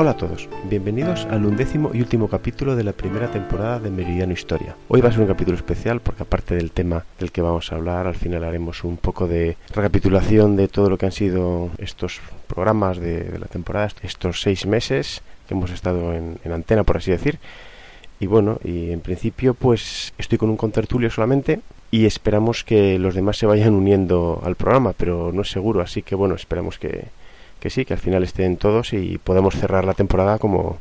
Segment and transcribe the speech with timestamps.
[0.00, 4.32] Hola a todos, bienvenidos al undécimo y último capítulo de la primera temporada de Meridiano
[4.32, 4.76] Historia.
[4.86, 7.74] Hoy va a ser un capítulo especial porque aparte del tema del que vamos a
[7.74, 12.20] hablar, al final haremos un poco de recapitulación de todo lo que han sido estos
[12.46, 17.10] programas de, la temporada, estos seis meses que hemos estado en, en antena, por así
[17.10, 17.40] decir.
[18.20, 21.58] Y bueno, y en principio pues estoy con un contertulio solamente
[21.90, 26.02] y esperamos que los demás se vayan uniendo al programa, pero no es seguro, así
[26.02, 27.06] que bueno, esperamos que,
[27.60, 30.78] que sí, que al final estén todos y podamos cerrar la temporada como,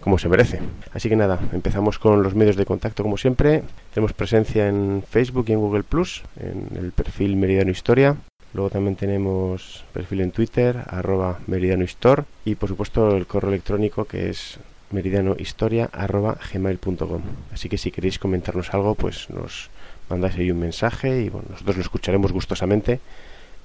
[0.00, 0.60] como se merece.
[0.92, 3.62] Así que nada, empezamos con los medios de contacto como siempre.
[3.94, 8.16] Tenemos presencia en Facebook y en Google Plus, en el perfil Meridiano Historia.
[8.54, 14.04] Luego también tenemos perfil en Twitter, arroba Meridiano Histor, y por supuesto el correo electrónico
[14.04, 14.58] que es
[14.92, 17.22] meridianohistoria arroba gmail.com.
[17.52, 19.70] Así que si queréis comentarnos algo, pues nos
[20.10, 23.00] mandáis ahí un mensaje y bueno, nosotros lo escucharemos gustosamente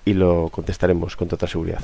[0.05, 1.81] y lo contestaremos con total seguridad.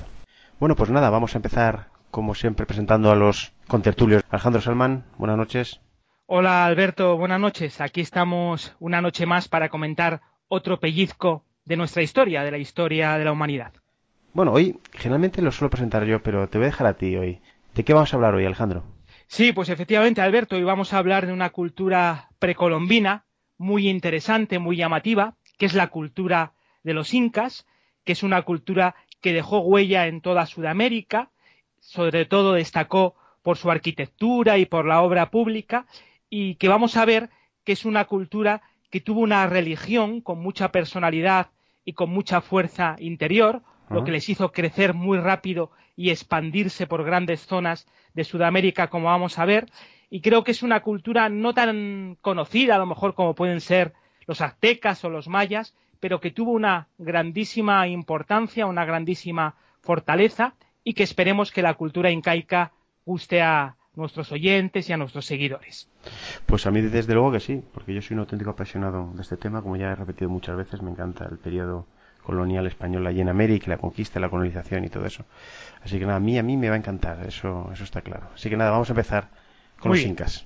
[0.60, 4.24] Bueno, pues nada, vamos a empezar como siempre presentando a los contertulios.
[4.30, 5.82] Alejandro Salman, buenas noches.
[6.26, 7.82] Hola Alberto, buenas noches.
[7.82, 13.18] Aquí estamos una noche más para comentar otro pellizco de nuestra historia, de la historia
[13.18, 13.74] de la humanidad.
[14.34, 17.42] Bueno, hoy generalmente lo suelo presentar yo, pero te voy a dejar a ti hoy.
[17.76, 18.84] ¿De qué vamos a hablar hoy, Alejandro?
[19.28, 23.26] Sí, pues efectivamente, Alberto, hoy vamos a hablar de una cultura precolombina
[23.58, 26.54] muy interesante, muy llamativa, que es la cultura
[26.84, 27.66] de los incas,
[28.04, 31.32] que es una cultura que dejó huella en toda Sudamérica,
[31.80, 35.88] sobre todo destacó por su arquitectura y por la obra pública,
[36.30, 37.30] y que vamos a ver
[37.64, 38.62] que es una cultura
[38.92, 41.48] que tuvo una religión con mucha personalidad
[41.86, 47.06] y con mucha fuerza interior, lo que les hizo crecer muy rápido y expandirse por
[47.06, 49.72] grandes zonas de Sudamérica, como vamos a ver,
[50.10, 53.94] y creo que es una cultura no tan conocida, a lo mejor como pueden ser
[54.28, 60.54] los aztecas o los mayas, pero que tuvo una grandísima importancia, una grandísima fortaleza
[60.84, 62.74] y que esperemos que la cultura incaica
[63.06, 65.88] guste a nuestros oyentes y a nuestros seguidores.
[66.46, 69.38] Pues a mí desde luego que sí, porque yo soy un auténtico apasionado de este
[69.38, 71.88] tema, como ya he repetido muchas veces, me encanta el periodo
[72.22, 75.24] colonial español allí en América, la conquista, la colonización y todo eso.
[75.86, 78.28] Así que nada, a mí a mí me va a encantar, eso eso está claro.
[78.36, 79.30] Así que nada, vamos a empezar
[79.80, 80.46] con los incas.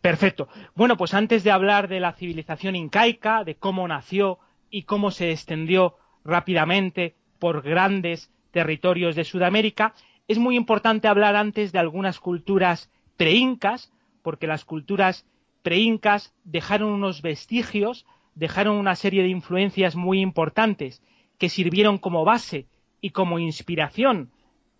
[0.00, 0.48] Perfecto.
[0.74, 5.30] Bueno, pues antes de hablar de la civilización incaica, de cómo nació, y cómo se
[5.30, 9.94] extendió rápidamente por grandes territorios de Sudamérica,
[10.26, 13.92] es muy importante hablar antes de algunas culturas preincas,
[14.22, 15.26] porque las culturas
[15.62, 21.02] preincas dejaron unos vestigios, dejaron una serie de influencias muy importantes
[21.38, 22.66] que sirvieron como base
[23.00, 24.30] y como inspiración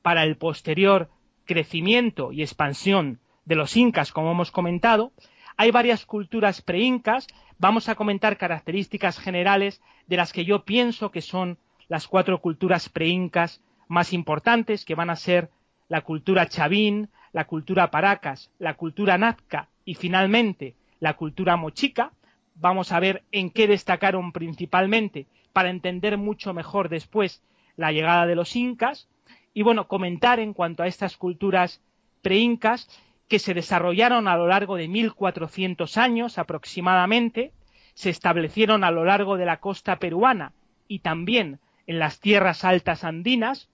[0.03, 1.09] para el posterior
[1.45, 5.13] crecimiento y expansión de los incas, como hemos comentado.
[5.57, 7.27] Hay varias culturas preincas
[7.59, 11.59] vamos a comentar características generales de las que yo pienso que son
[11.89, 15.51] las cuatro culturas preincas más importantes, que van a ser
[15.89, 22.13] la cultura chavín, la cultura paracas, la cultura nazca y finalmente la cultura mochica.
[22.55, 27.43] Vamos a ver en qué destacaron principalmente para entender mucho mejor después
[27.77, 29.09] la llegada de los incas
[29.55, 31.81] y bueno, comentar en cuanto a estas culturas
[32.23, 32.89] preincas
[33.29, 37.53] que se desarrollaron a lo largo de 1400 años aproximadamente,
[37.95, 40.53] se establecieron a lo largo de la costa peruana
[40.87, 43.69] y también en las tierras altas andinas,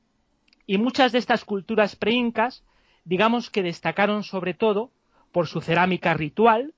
[0.67, 2.65] y muchas de estas culturas preincas,
[3.05, 4.91] digamos que destacaron sobre todo
[5.31, 6.75] por su cerámica ritual,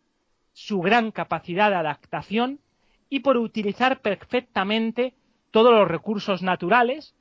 [0.52, 2.58] su gran capacidad de adaptación
[3.08, 5.14] y por utilizar perfectamente
[5.50, 7.14] todos los recursos naturales,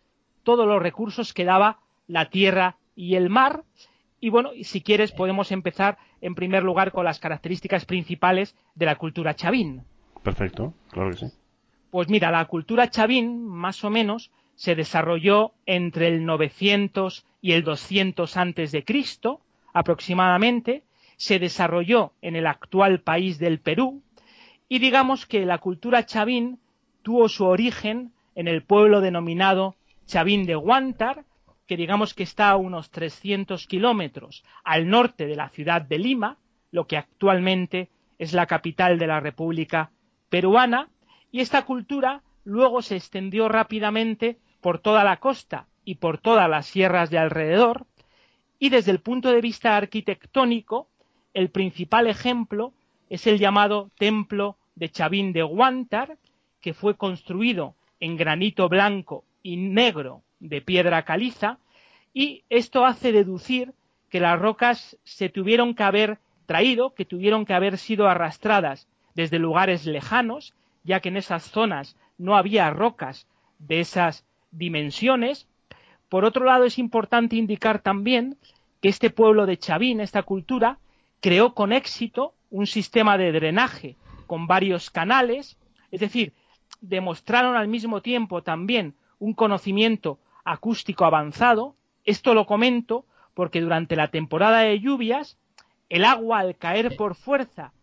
[0.43, 3.63] todos los recursos que daba la tierra y el mar,
[4.19, 8.95] y bueno, si quieres podemos empezar en primer lugar con las características principales de la
[8.95, 9.83] cultura chavín.
[10.23, 11.25] Perfecto, claro que sí.
[11.91, 17.63] Pues mira, la cultura chavín, más o menos, se desarrolló entre el 900 y el
[17.63, 19.41] 200 antes de Cristo,
[19.73, 20.83] aproximadamente,
[21.17, 24.01] se desarrolló en el actual país del Perú
[24.67, 26.59] y digamos que la cultura chavín
[27.03, 29.75] tuvo su origen en el pueblo denominado
[30.05, 31.23] Chavín de Guantar,
[31.67, 36.37] que digamos que está a unos 300 kilómetros al norte de la ciudad de Lima,
[36.71, 37.89] lo que actualmente
[38.19, 39.91] es la capital de la República
[40.29, 40.89] Peruana,
[41.31, 46.67] y esta cultura luego se extendió rápidamente por toda la costa y por todas las
[46.67, 47.85] sierras de alrededor,
[48.59, 50.87] y desde el punto de vista arquitectónico,
[51.33, 52.73] el principal ejemplo
[53.09, 56.17] es el llamado Templo de Chavín de Guantar,
[56.61, 61.59] que fue construido en granito blanco y negro de piedra caliza,
[62.13, 63.73] y esto hace deducir
[64.09, 69.39] que las rocas se tuvieron que haber traído, que tuvieron que haber sido arrastradas desde
[69.39, 70.53] lugares lejanos,
[70.83, 73.27] ya que en esas zonas no había rocas
[73.59, 75.47] de esas dimensiones.
[76.09, 78.37] Por otro lado, es importante indicar también
[78.81, 80.77] que este pueblo de Chavín, esta cultura,
[81.19, 83.95] creó con éxito un sistema de drenaje
[84.27, 85.57] con varios canales,
[85.91, 86.33] es decir,
[86.81, 91.75] demostraron al mismo tiempo también un conocimiento acústico avanzado.
[92.05, 95.37] Esto lo comento porque durante la temporada de lluvias,
[95.89, 97.73] el agua al caer por fuerza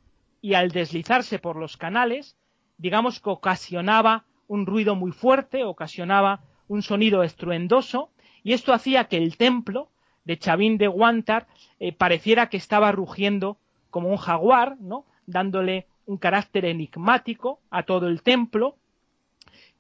[0.41, 2.37] y al deslizarse por los canales,
[2.79, 8.11] digamos que ocasionaba un ruido muy fuerte, ocasionaba un sonido estruendoso,
[8.43, 9.89] y esto hacía que el templo
[10.25, 11.47] de Chavín de Guantar
[11.79, 13.59] eh, pareciera que estaba rugiendo
[13.91, 15.05] como un jaguar, ¿no?
[15.27, 18.77] dándole un carácter enigmático a todo el templo.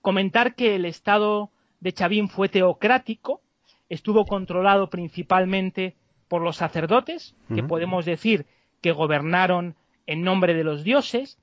[0.01, 1.51] Comentar que el estado
[1.83, 3.41] de Chavín fue teocrático,
[3.89, 5.97] estuvo controlado principalmente
[6.29, 8.47] por los sacerdotes, que podemos decir
[8.81, 9.75] que gobernaron
[10.07, 11.39] en nombre de los dioses,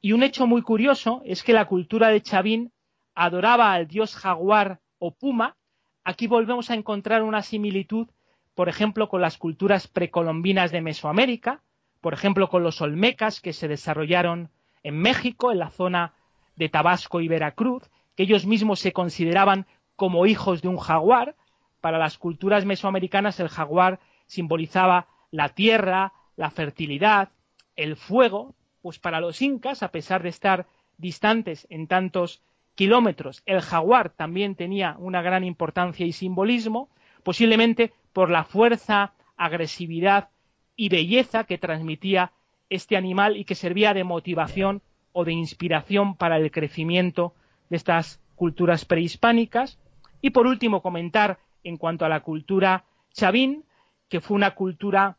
[0.00, 2.72] y un hecho muy curioso es que la cultura de Chavín
[3.14, 5.56] adoraba al dios jaguar o puma.
[6.02, 8.08] Aquí volvemos a encontrar una similitud,
[8.56, 11.62] por ejemplo, con las culturas precolombinas de Mesoamérica,
[12.00, 14.50] por ejemplo, con los olmecas que se desarrollaron
[14.82, 16.14] en México, en la zona
[16.56, 17.84] de Tabasco y Veracruz,
[18.16, 21.36] que ellos mismos se consideraban como hijos de un jaguar.
[21.80, 27.30] Para las culturas mesoamericanas el jaguar simbolizaba la tierra, la fertilidad,
[27.76, 30.66] el fuego, pues para los incas, a pesar de estar
[30.98, 32.42] distantes en tantos
[32.74, 36.88] kilómetros, el jaguar también tenía una gran importancia y simbolismo,
[37.22, 40.30] posiblemente por la fuerza, agresividad
[40.76, 42.32] y belleza que transmitía
[42.70, 44.82] este animal y que servía de motivación
[45.12, 47.34] o de inspiración para el crecimiento
[47.70, 49.78] de estas culturas prehispánicas.
[50.24, 53.66] Y por último, comentar en cuanto a la cultura chavín,
[54.08, 55.18] que fue una cultura,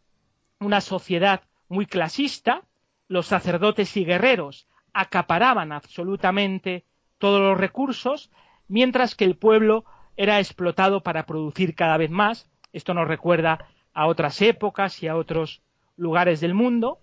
[0.59, 2.63] una sociedad muy clasista,
[3.07, 6.85] los sacerdotes y guerreros acaparaban absolutamente
[7.19, 8.31] todos los recursos,
[8.67, 9.85] mientras que el pueblo
[10.17, 12.49] era explotado para producir cada vez más.
[12.73, 15.61] Esto nos recuerda a otras épocas y a otros
[15.97, 16.97] lugares del mundo.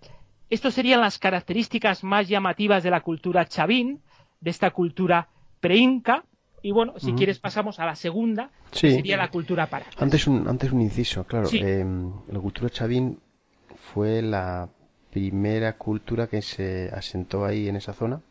[0.49, 4.01] Estas serían las características más llamativas de la cultura chavín,
[4.41, 5.29] de esta cultura
[5.61, 6.25] preinca.
[6.63, 9.85] Y bueno, si quieres pasamos a la segunda, que sería la cultura para.
[9.97, 11.49] Antes un, antes un inciso, claro.
[11.51, 13.19] Em, la cultura chavín
[13.93, 14.69] fue la
[15.11, 18.21] primera cultura que se asentó ahí en esa zona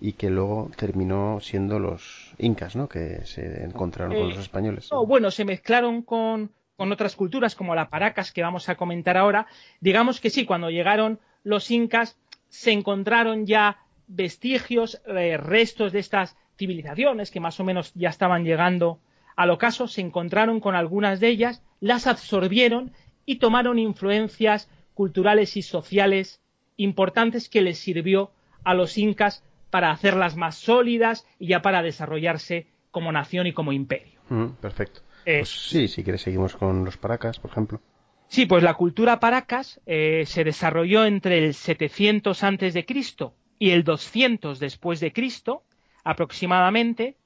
[0.00, 2.88] y que luego terminó siendo los incas, ¿no?
[2.88, 4.88] Que se encontraron con los eh, españoles.
[5.06, 9.48] bueno, se mezclaron con, con otras culturas como la Paracas que vamos a comentar ahora,
[9.80, 12.16] digamos que sí, cuando llegaron los incas
[12.48, 18.44] se encontraron ya vestigios, eh, restos de estas civilizaciones que más o menos ya estaban
[18.44, 19.00] llegando
[19.36, 22.92] al ocaso, se encontraron con algunas de ellas, las absorbieron
[23.24, 26.40] y tomaron influencias culturales y sociales
[26.76, 28.30] importantes que les sirvió
[28.64, 33.72] a los incas para hacerlas más sólidas y ya para desarrollarse como nación y como
[33.72, 34.20] imperio.
[34.60, 35.00] perfecto.
[35.24, 37.80] Eh, pues sí, si quieres seguimos con los paracas, por ejemplo.
[38.28, 43.70] Sí, pues la cultura paracas eh, se desarrolló entre el 700 antes de Cristo y
[43.70, 45.64] el 200 después de Cristo,
[46.04, 47.16] aproximadamente.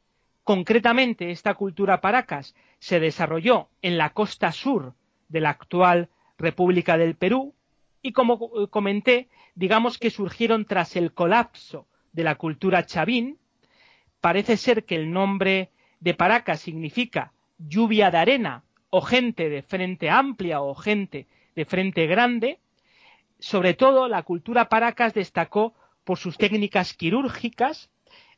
[0.44, 4.94] Concretamente, esta cultura paracas se desarrolló en la costa sur
[5.28, 7.54] de la actual República del Perú
[8.02, 13.38] y, como comenté, digamos que surgieron tras el colapso de la cultura chavín.
[14.20, 20.10] Parece ser que el nombre de Paracas significa lluvia de arena o gente de frente
[20.10, 22.58] amplia o gente de frente grande,
[23.38, 27.90] sobre todo la cultura Paracas destacó por sus técnicas quirúrgicas,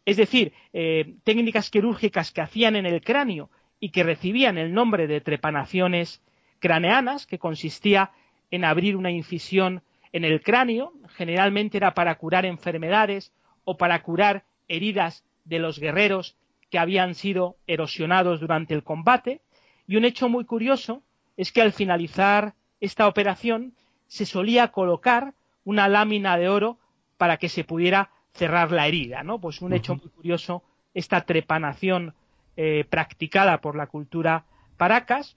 [0.05, 3.51] es decir, eh, técnicas quirúrgicas que hacían en el cráneo
[3.81, 6.23] y que recibían el nombre de trepanaciones
[6.59, 8.11] craneanas, que consistía
[8.51, 13.33] en abrir una incisión en el cráneo, generalmente era para curar enfermedades
[13.65, 16.37] o para curar heridas de los guerreros
[16.71, 19.41] que habían sido erosionados durante el combate,
[19.87, 21.03] y un hecho muy curioso
[21.37, 23.75] es que al finalizar esta operación
[24.07, 26.79] se solía colocar una lámina de oro
[27.17, 29.41] para que se pudiera cerrar la herida, ¿no?
[29.41, 30.63] Pues un hecho muy curioso,
[30.95, 32.15] esta trepanación
[32.57, 34.45] eh, practicada por la cultura
[34.77, 35.37] paracas.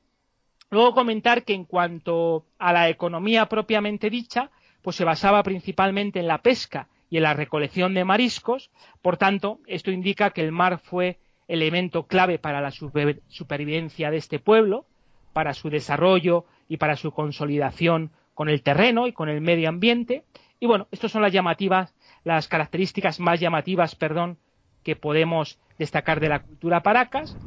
[0.70, 6.27] Luego comentar que en cuanto a la economía propiamente dicha, pues se basaba principalmente en
[6.27, 8.72] la pesca y en la recolección de mariscos.
[9.01, 14.39] Por tanto, esto indica que el mar fue elemento clave para la supervivencia de este
[14.39, 14.86] pueblo,
[15.34, 20.24] para su desarrollo y para su consolidación con el terreno y con el medio ambiente.
[20.60, 24.37] Y bueno, estas son las llamativas, las características más llamativas, perdón,
[24.83, 27.37] que podemos destacar de la cultura paracas.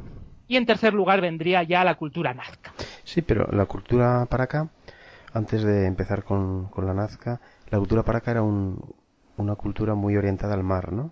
[0.47, 2.73] Y en tercer lugar vendría ya la cultura nazca.
[3.03, 4.69] Sí, pero la cultura paraca,
[5.33, 10.63] antes de empezar con, la nazca, la cultura paraca era una cultura muy orientada al
[10.63, 11.11] mar, ¿no?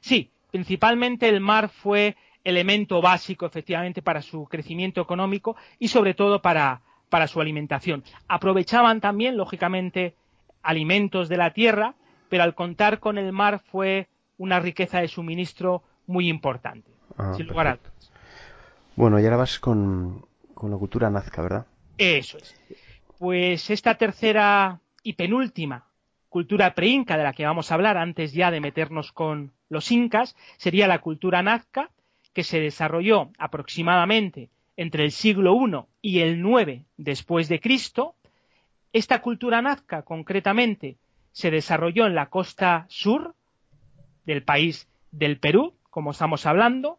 [0.00, 6.42] Sí, principalmente el mar fue elemento básico, efectivamente, para su crecimiento económico y sobre todo
[6.42, 8.04] para, para su alimentación.
[8.28, 10.14] Aprovechaban también, lógicamente,
[10.62, 11.94] alimentos de la tierra,
[12.28, 16.90] pero al contar con el mar fue una riqueza de suministro muy importante.
[17.16, 17.78] Ah, sin lugar a
[18.94, 21.66] Bueno, y ahora vas con, con la cultura nazca, ¿verdad?
[21.98, 22.54] Eso es.
[23.18, 25.86] Pues esta tercera y penúltima
[26.36, 30.36] cultura preinca de la que vamos a hablar antes ya de meternos con los incas
[30.58, 31.90] sería la cultura nazca
[32.34, 38.16] que se desarrolló aproximadamente entre el siglo I y el IX después de Cristo.
[38.92, 40.98] Esta cultura nazca, concretamente,
[41.36, 43.34] se desarrolló en la costa sur
[44.24, 46.98] del país del Perú, como estamos hablando,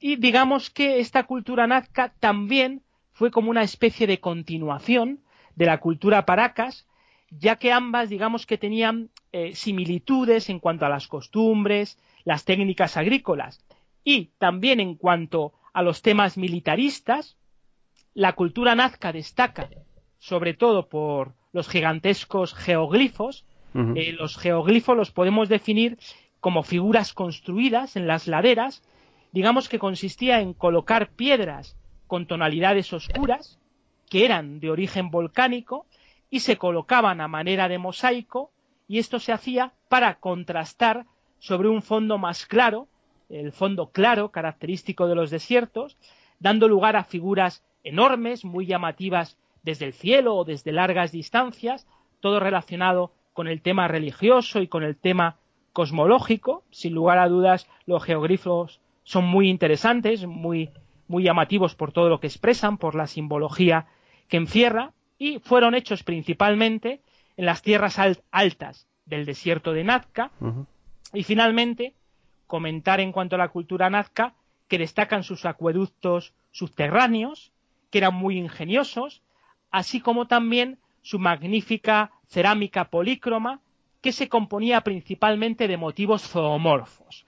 [0.00, 5.20] y digamos que esta cultura nazca también fue como una especie de continuación
[5.54, 6.88] de la cultura paracas,
[7.30, 12.96] ya que ambas, digamos que tenían eh, similitudes en cuanto a las costumbres, las técnicas
[12.96, 13.64] agrícolas,
[14.02, 17.36] y también en cuanto a los temas militaristas,
[18.14, 19.70] la cultura nazca destaca
[20.18, 23.44] sobre todo por los gigantescos geoglifos.
[23.96, 25.98] Eh, los geoglifos los podemos definir
[26.40, 28.82] como figuras construidas en las laderas,
[29.32, 33.58] digamos que consistía en colocar piedras con tonalidades oscuras,
[34.08, 35.86] que eran de origen volcánico,
[36.30, 38.50] y se colocaban a manera de mosaico,
[38.88, 41.06] y esto se hacía para contrastar
[41.38, 42.88] sobre un fondo más claro,
[43.28, 45.96] el fondo claro, característico de los desiertos,
[46.38, 51.86] dando lugar a figuras enormes, muy llamativas desde el cielo o desde largas distancias,
[52.20, 55.36] todo relacionado con el tema religioso y con el tema
[55.74, 56.64] cosmológico.
[56.70, 60.70] Sin lugar a dudas, los geoglifos son muy interesantes, muy,
[61.06, 63.88] muy llamativos por todo lo que expresan, por la simbología
[64.28, 67.02] que encierra, y fueron hechos principalmente
[67.36, 67.98] en las tierras
[68.30, 70.30] altas del desierto de Nazca.
[71.12, 71.92] Y finalmente,
[72.46, 74.32] comentar en cuanto a la cultura nazca
[74.66, 77.52] que destacan sus acueductos subterráneos,
[77.90, 79.20] que eran muy ingeniosos,
[79.70, 83.60] así como también su magnífica cerámica polícroma,
[84.00, 87.26] que se componía principalmente de motivos zoomorfos,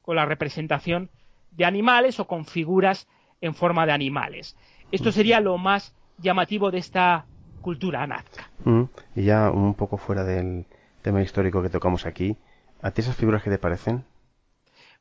[0.00, 1.10] con la representación
[1.50, 3.08] de animales o con figuras
[3.42, 4.56] en forma de animales.
[4.90, 7.26] Esto sería lo más llamativo de esta
[7.60, 8.48] cultura nazca.
[8.64, 8.84] Mm,
[9.16, 10.64] y ya un poco fuera del
[11.02, 12.38] tema histórico que tocamos aquí,
[12.80, 14.06] ¿a ti esas figuras que te parecen?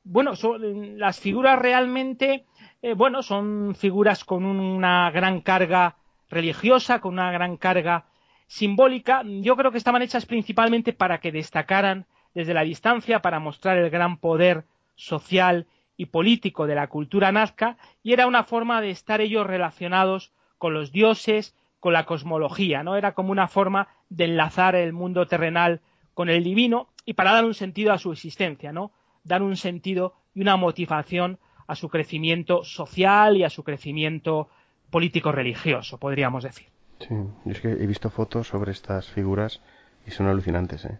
[0.04, 2.46] bueno, son, las figuras realmente,
[2.82, 5.96] eh, bueno, son figuras con una gran carga
[6.30, 8.09] religiosa, con una gran carga
[8.50, 9.22] simbólica.
[9.24, 13.90] Yo creo que estaban hechas principalmente para que destacaran desde la distancia, para mostrar el
[13.90, 14.66] gran poder
[14.96, 20.32] social y político de la cultura nazca, y era una forma de estar ellos relacionados
[20.58, 22.96] con los dioses, con la cosmología, ¿no?
[22.96, 25.82] Era como una forma de enlazar el mundo terrenal
[26.14, 28.92] con el divino y para dar un sentido a su existencia, ¿no?
[29.24, 34.50] dar un sentido y una motivación a su crecimiento social y a su crecimiento
[34.90, 36.79] político-religioso, podríamos decir.
[37.00, 37.16] Sí,
[37.46, 39.62] yo es que he visto fotos sobre estas figuras
[40.06, 41.00] y son alucinantes, ¿eh?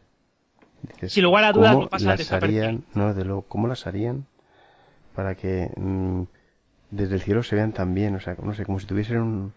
[1.08, 4.26] Sin lugar a dudas, no las harían, no, de luego, ¿cómo las harían
[5.14, 6.24] para que mm,
[6.92, 8.16] desde el cielo se vean tan bien?
[8.16, 9.54] O sea, no sé, como si tuviesen un,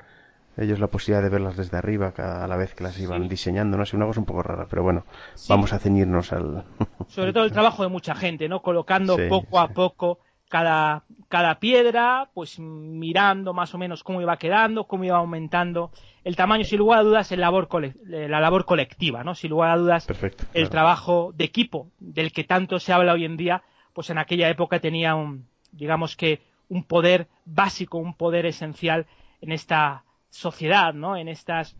[0.56, 3.86] ellos la posibilidad de verlas desde arriba a la vez que las iban diseñando, no
[3.86, 5.04] sé, una cosa un poco rara, pero bueno,
[5.48, 6.64] vamos a ceñirnos al...
[7.08, 8.62] Sobre todo el trabajo de mucha gente, ¿no?
[8.62, 10.18] Colocando poco a poco
[10.52, 15.90] cada, cada piedra, pues mirando más o menos cómo iba quedando, cómo iba aumentando
[16.24, 19.34] el tamaño, sin lugar a dudas, el labor eh, la labor colectiva, ¿no?
[19.34, 20.06] Sin lugar a dudas,
[20.52, 23.62] el trabajo de equipo, del que tanto se habla hoy en día,
[23.94, 29.06] pues en aquella época tenía un, digamos que, un poder básico, un poder esencial
[29.40, 31.16] en esta sociedad, ¿no?
[31.16, 31.76] En estas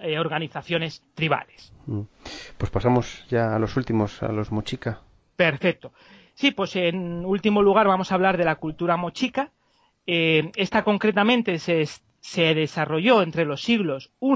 [0.00, 1.72] eh, organizaciones tribales.
[1.86, 2.02] Mm.
[2.58, 5.00] Pues pasamos ya a los últimos, a los mochica.
[5.34, 5.92] Perfecto.
[6.36, 9.52] Sí, pues en último lugar vamos a hablar de la cultura mochica.
[10.06, 11.88] Eh, esta concretamente se,
[12.20, 14.34] se, desarrolló entre los siglos I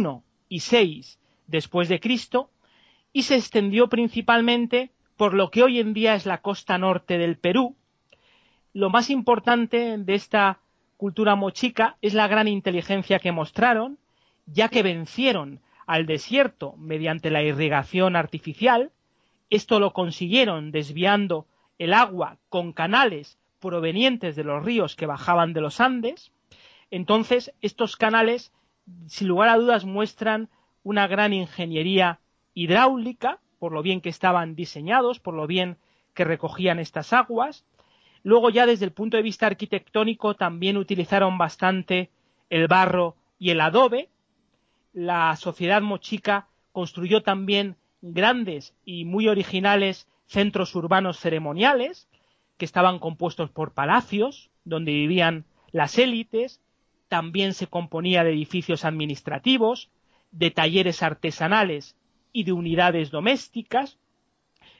[0.48, 1.04] y VI
[1.46, 2.50] después de Cristo
[3.12, 7.36] y se extendió principalmente por lo que hoy en día es la costa norte del
[7.36, 7.76] Perú.
[8.72, 10.58] Lo más importante de esta
[10.96, 13.98] cultura mochica es la gran inteligencia que mostraron,
[14.46, 18.90] ya que vencieron al desierto mediante la irrigación artificial.
[19.50, 21.46] Esto lo consiguieron desviando
[21.80, 26.30] el agua con canales provenientes de los ríos que bajaban de los Andes.
[26.90, 28.52] Entonces, estos canales,
[29.06, 30.50] sin lugar a dudas, muestran
[30.82, 32.20] una gran ingeniería
[32.52, 35.78] hidráulica, por lo bien que estaban diseñados, por lo bien
[36.12, 37.64] que recogían estas aguas.
[38.24, 42.10] Luego ya desde el punto de vista arquitectónico también utilizaron bastante
[42.50, 44.10] el barro y el adobe.
[44.92, 52.08] La sociedad mochica construyó también grandes y muy originales centros urbanos ceremoniales
[52.56, 56.60] que estaban compuestos por palacios donde vivían las élites,
[57.08, 59.90] también se componía de edificios administrativos,
[60.30, 61.96] de talleres artesanales
[62.32, 63.98] y de unidades domésticas.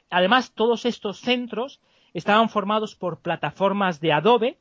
[0.09, 1.81] Además, todos estos centros
[2.15, 4.59] estaban formados por plataformas de adobe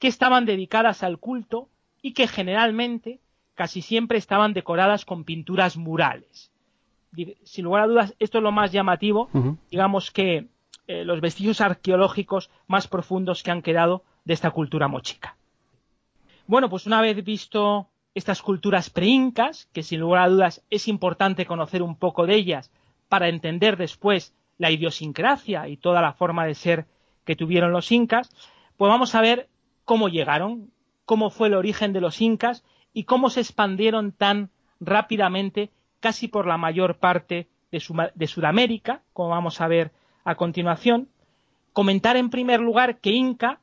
[0.00, 1.68] que estaban dedicadas al culto
[2.02, 3.20] y que generalmente
[3.54, 6.51] casi siempre estaban decoradas con pinturas murales.
[7.44, 9.28] Sin lugar a dudas, esto es lo más llamativo,
[9.70, 10.48] digamos que
[10.86, 15.36] eh, los vestigios arqueológicos más profundos que han quedado de esta cultura mochica.
[16.46, 21.46] Bueno, pues una vez visto estas culturas preincas, que sin lugar a dudas es importante
[21.46, 22.70] conocer un poco de ellas
[23.08, 26.86] para entender después la idiosincrasia y toda la forma de ser
[27.24, 28.30] que tuvieron los incas,
[28.76, 29.48] pues vamos a ver
[29.84, 30.70] cómo llegaron,
[31.04, 34.50] cómo fue el origen de los incas y cómo se expandieron tan
[34.80, 35.70] rápidamente
[36.02, 39.92] casi por la mayor parte de, Sudamérica, como vamos a ver
[40.24, 41.08] a continuación.
[41.72, 43.60] Comentar en primer lugar que inca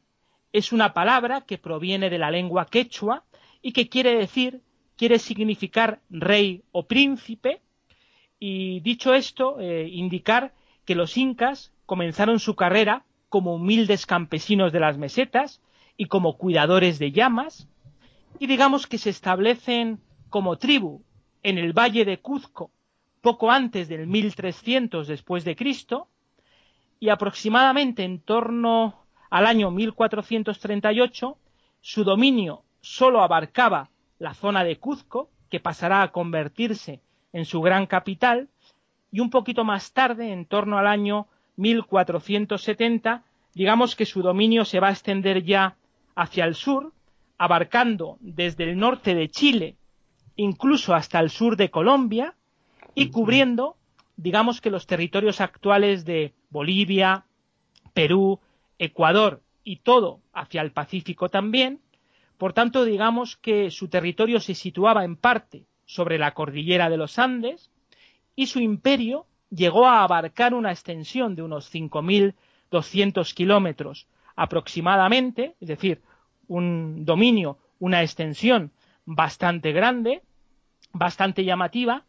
[0.54, 3.26] es una palabra que proviene de la lengua quechua
[3.62, 4.62] y que quiere decir,
[4.96, 7.62] quiere significar rey o príncipe,
[8.40, 10.54] y dicho esto, eh, indicar
[10.86, 15.62] que los incas comenzaron su carrera como humildes campesinos de las mesetas
[15.98, 17.68] y como cuidadores de llamas,
[18.40, 20.00] y digamos que se establecen
[20.30, 21.04] como tribu
[21.44, 22.72] en el valle de Cuzco
[23.22, 26.08] poco antes del 1300 después de Cristo,
[27.00, 31.38] y aproximadamente en torno al año 1438
[31.82, 37.02] su dominio solo abarcaba la zona de Cuzco, que pasará a convertirse
[37.34, 38.50] en su gran capital,
[39.12, 43.24] y un poquito más tarde, en torno al año 1470,
[43.54, 45.76] digamos que su dominio se va a extender ya
[46.16, 46.92] hacia el sur,
[47.38, 49.76] abarcando desde el norte de Chile
[50.40, 52.34] incluso hasta el sur de Colombia
[52.96, 53.76] y cubriendo,
[54.16, 57.26] digamos que los territorios actuales de Bolivia,
[57.94, 58.40] Perú,
[58.78, 61.82] Ecuador y todo hacia el Pacífico también,
[62.38, 67.20] por tanto, digamos que su territorio se situaba en parte sobre la cordillera de los
[67.20, 67.70] Andes
[68.34, 76.02] y su imperio llegó a abarcar una extensión de unos 5.200 kilómetros aproximadamente, es decir,
[76.48, 78.72] un dominio, una extensión
[79.06, 80.22] bastante grande,
[80.94, 82.06] bastante llamativa,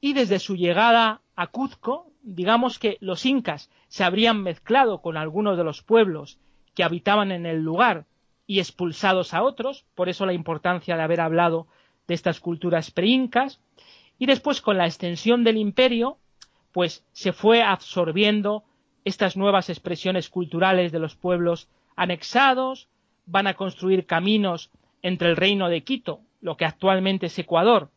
[0.00, 5.56] y desde su llegada a Cuzco, digamos que los incas se habrían mezclado con algunos
[5.56, 6.38] de los pueblos
[6.74, 8.06] que habitaban en el lugar
[8.46, 11.66] y expulsados a otros, por eso la importancia de haber hablado
[12.08, 13.60] de estas culturas preincas,
[14.18, 16.18] y después con la extensión del imperio,
[16.72, 18.64] pues se fue absorbiendo
[19.04, 22.88] estas nuevas expresiones culturales de los pueblos anexados,
[23.26, 24.70] van a construir caminos
[25.02, 27.90] entre el reino de Quito, lo que actualmente es Ecuador,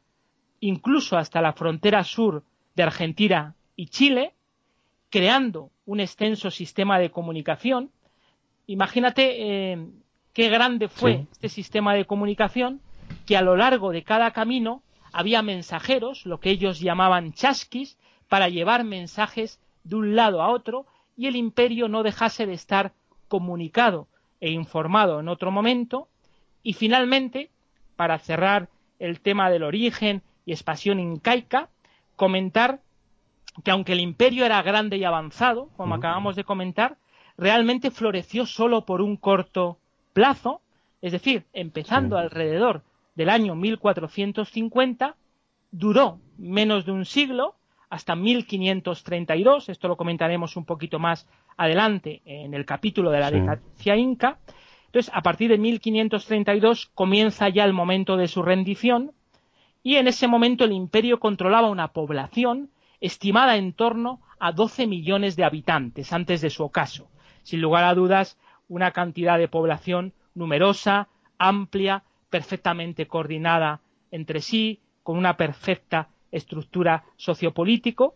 [0.61, 2.43] incluso hasta la frontera sur
[2.75, 4.33] de Argentina y Chile,
[5.09, 7.91] creando un extenso sistema de comunicación.
[8.67, 9.87] Imagínate eh,
[10.33, 12.81] qué grande fue este sistema de comunicación
[13.25, 18.49] que a lo largo de cada camino había mensajeros, lo que ellos llamaban chasquis, para
[18.49, 22.93] llevar mensajes de un lado a otro y el imperio no dejase de estar
[23.27, 24.07] comunicado
[24.41, 26.09] e informado en otro momento.
[26.63, 27.51] Y finalmente,
[27.95, 31.69] para cerrar el tema del origen y expansión incaica,
[32.15, 32.79] comentar
[33.63, 36.97] que aunque el imperio era grande y avanzado, como acabamos de comentar,
[37.37, 39.77] realmente floreció solo por un corto
[40.13, 40.61] plazo,
[41.01, 42.83] es decir, empezando alrededor
[43.15, 45.15] del año 1450,
[45.71, 47.55] duró menos de un siglo,
[47.89, 53.95] hasta 1532, esto lo comentaremos un poquito más adelante en el capítulo de la decadencia
[53.95, 54.39] inca.
[54.95, 59.11] Entonces, a partir de 1532 comienza ya el momento de su rendición
[59.83, 62.69] y en ese momento el imperio controlaba una población
[63.01, 67.09] estimada en torno a 12 millones de habitantes antes de su ocaso.
[67.43, 68.37] Sin lugar a dudas,
[68.69, 73.81] una cantidad de población numerosa, amplia, perfectamente coordinada
[74.11, 78.15] entre sí, con una perfecta estructura sociopolítico,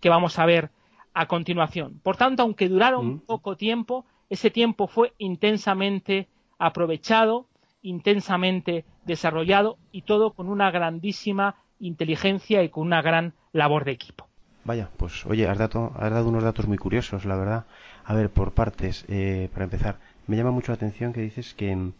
[0.00, 0.70] que vamos a ver
[1.14, 2.00] a continuación.
[2.02, 3.18] Por tanto, aunque duraron Mm.
[3.20, 7.46] poco tiempo, ese tiempo fue intensamente aprovechado,
[7.82, 14.26] intensamente desarrollado y todo con una grandísima inteligencia y con una gran labor de equipo.
[14.64, 17.66] Vaya, pues oye, has dado, has dado unos datos muy curiosos, la verdad.
[18.04, 21.74] A ver, por partes, eh, para empezar, me llama mucho la atención que dices que
[21.76, 21.92] mm,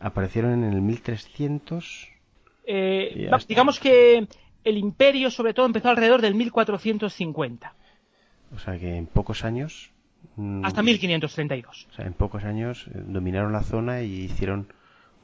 [0.00, 2.08] aparecieron en el 1300.
[2.66, 4.28] Eh, digamos que
[4.64, 7.74] el imperio, sobre todo, empezó alrededor del 1450
[8.54, 9.92] O sea que en pocos años.
[10.36, 11.86] Mm, hasta 1532.
[11.90, 14.68] O sea, en pocos años eh, dominaron la zona y hicieron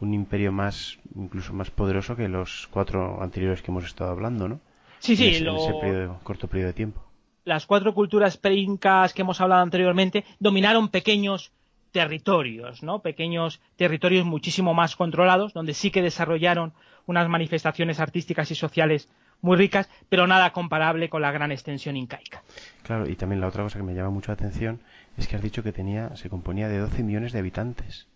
[0.01, 4.61] un imperio más, incluso más poderoso que los cuatro anteriores que hemos estado hablando, ¿no?
[4.99, 7.03] Sí, En sí, en ese periodo- corto periodo de tiempo.
[7.45, 11.53] las cuatro culturas preincas que hemos hablado anteriormente dominaron pequeños
[11.91, 13.01] territorios, ¿no?
[13.01, 16.73] Pequeños territorios muchísimo más controlados, donde sí que desarrollaron
[17.07, 19.09] unas manifestaciones artísticas y sociales
[19.43, 22.43] muy ricas, pero nada comparable con la gran extensión incaica.
[22.83, 24.81] Claro, y también la otra cosa que me llama mucho la atención
[25.19, 28.09] es que has dicho que tenía, se componía de 12 millones de habitantes.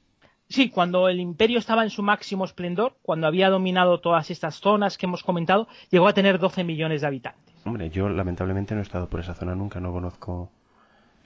[0.49, 4.97] Sí, cuando el imperio estaba en su máximo esplendor, cuando había dominado todas estas zonas
[4.97, 7.55] que hemos comentado, llegó a tener 12 millones de habitantes.
[7.65, 10.53] Hombre, yo lamentablemente no he estado por esa zona nunca, no conozco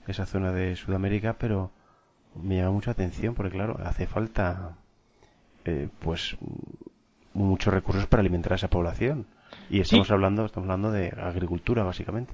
[0.07, 1.71] esa zona de Sudamérica, pero
[2.35, 4.77] me llama mucho la atención porque, claro, hace falta,
[5.65, 6.35] eh, pues,
[7.33, 9.27] muchos recursos para alimentar a esa población.
[9.71, 10.13] Y estamos Sí.
[10.13, 12.33] hablando, estamos hablando de agricultura, básicamente.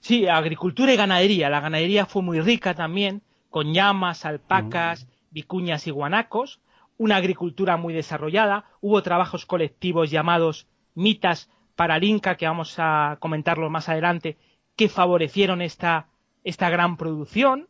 [0.00, 1.48] Sí, agricultura y ganadería.
[1.48, 6.60] La ganadería fue muy rica también, con llamas, alpacas, vicuñas y guanacos.
[6.98, 8.66] Una agricultura muy desarrollada.
[8.82, 14.36] Hubo trabajos colectivos llamados mitas para el Inca, que vamos a comentarlo más adelante,
[14.76, 16.08] que favorecieron esta,
[16.44, 17.68] esta gran producción.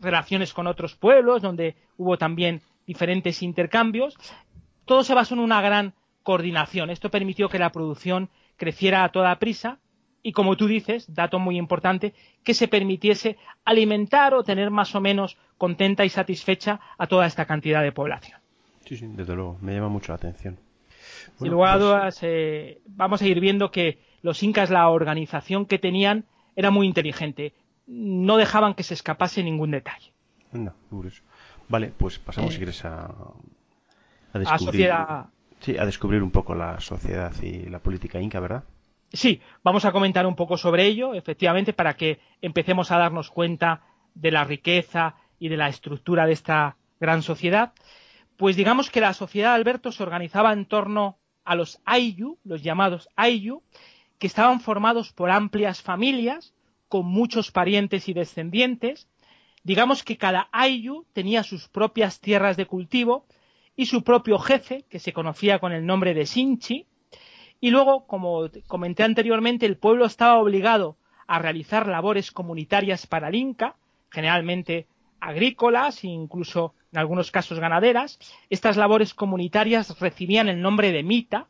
[0.00, 4.16] Relaciones con otros pueblos, donde hubo también diferentes intercambios.
[4.84, 5.94] Todo se basó en una gran
[6.24, 6.90] coordinación.
[6.90, 9.78] Esto permitió que la producción creciera a toda prisa
[10.22, 12.12] y como tú dices, dato muy importante,
[12.44, 17.46] que se permitiese alimentar o tener más o menos contenta y satisfecha a toda esta
[17.46, 18.38] cantidad de población.
[18.84, 20.58] Sí, sí, desde luego, me llama mucho la atención.
[20.58, 24.88] Sin Bueno, lugar a pues, dudas, eh, vamos a ir viendo que los incas, la
[24.88, 26.24] organización que tenían,
[26.56, 27.54] era muy inteligente.
[27.86, 30.12] No dejaban que se escapase ningún detalle.
[30.90, 31.22] curioso.
[31.68, 33.10] Vale, pues pasamos, Eh, si quieres, a, a
[34.34, 35.26] A descubrir, sociedad.
[35.60, 38.64] Sí, a descubrir un poco la sociedad y la política inca, ¿verdad?
[39.12, 43.82] Sí, vamos a comentar un poco sobre ello, efectivamente, para que empecemos a darnos cuenta
[44.14, 47.72] de la riqueza y de la estructura de esta gran sociedad.
[48.36, 53.08] Pues digamos que la sociedad, Alberto, se organizaba en torno a los Ayu, los llamados
[53.16, 53.62] Ayu,
[54.18, 56.54] que estaban formados por amplias familias,
[56.88, 59.08] con muchos parientes y descendientes.
[59.62, 63.26] Digamos que cada Ayu tenía sus propias tierras de cultivo
[63.78, 66.88] y su propio jefe, que se conocía con el nombre de Sinchi,
[67.60, 70.96] y luego, como comenté anteriormente, el pueblo estaba obligado
[71.28, 73.76] a realizar labores comunitarias para el Inca,
[74.10, 74.88] generalmente
[75.20, 78.18] agrícolas e incluso en algunos casos ganaderas.
[78.50, 81.46] Estas labores comunitarias recibían el nombre de mita,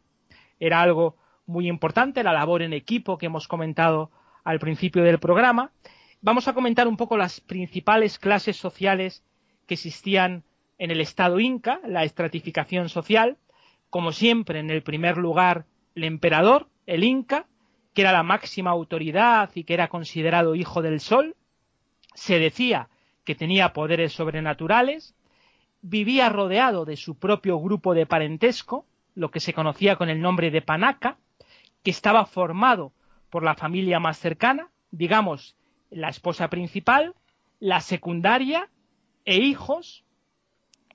[0.61, 4.11] era algo muy importante, la labor en equipo que hemos comentado
[4.45, 5.71] al principio del programa.
[6.21, 9.25] Vamos a comentar un poco las principales clases sociales
[9.67, 10.45] que existían
[10.79, 13.37] en el Estado Inca, la estratificación social.
[13.91, 17.47] Como siempre, en el primer lugar, el emperador, el Inca,
[17.95, 21.37] que era la máxima autoridad y que era considerado hijo del sol.
[22.15, 22.89] Se decía
[23.25, 25.15] que tenía poderes sobrenaturales.
[25.83, 30.51] Vivía rodeado de su propio grupo de parentesco, lo que se conocía con el nombre
[30.51, 31.19] de Panaca,
[31.83, 32.93] que estaba formado
[33.31, 35.57] por la familia más cercana, digamos,
[35.91, 37.15] la esposa principal,
[37.61, 38.69] la secundaria
[39.25, 40.05] e hijos.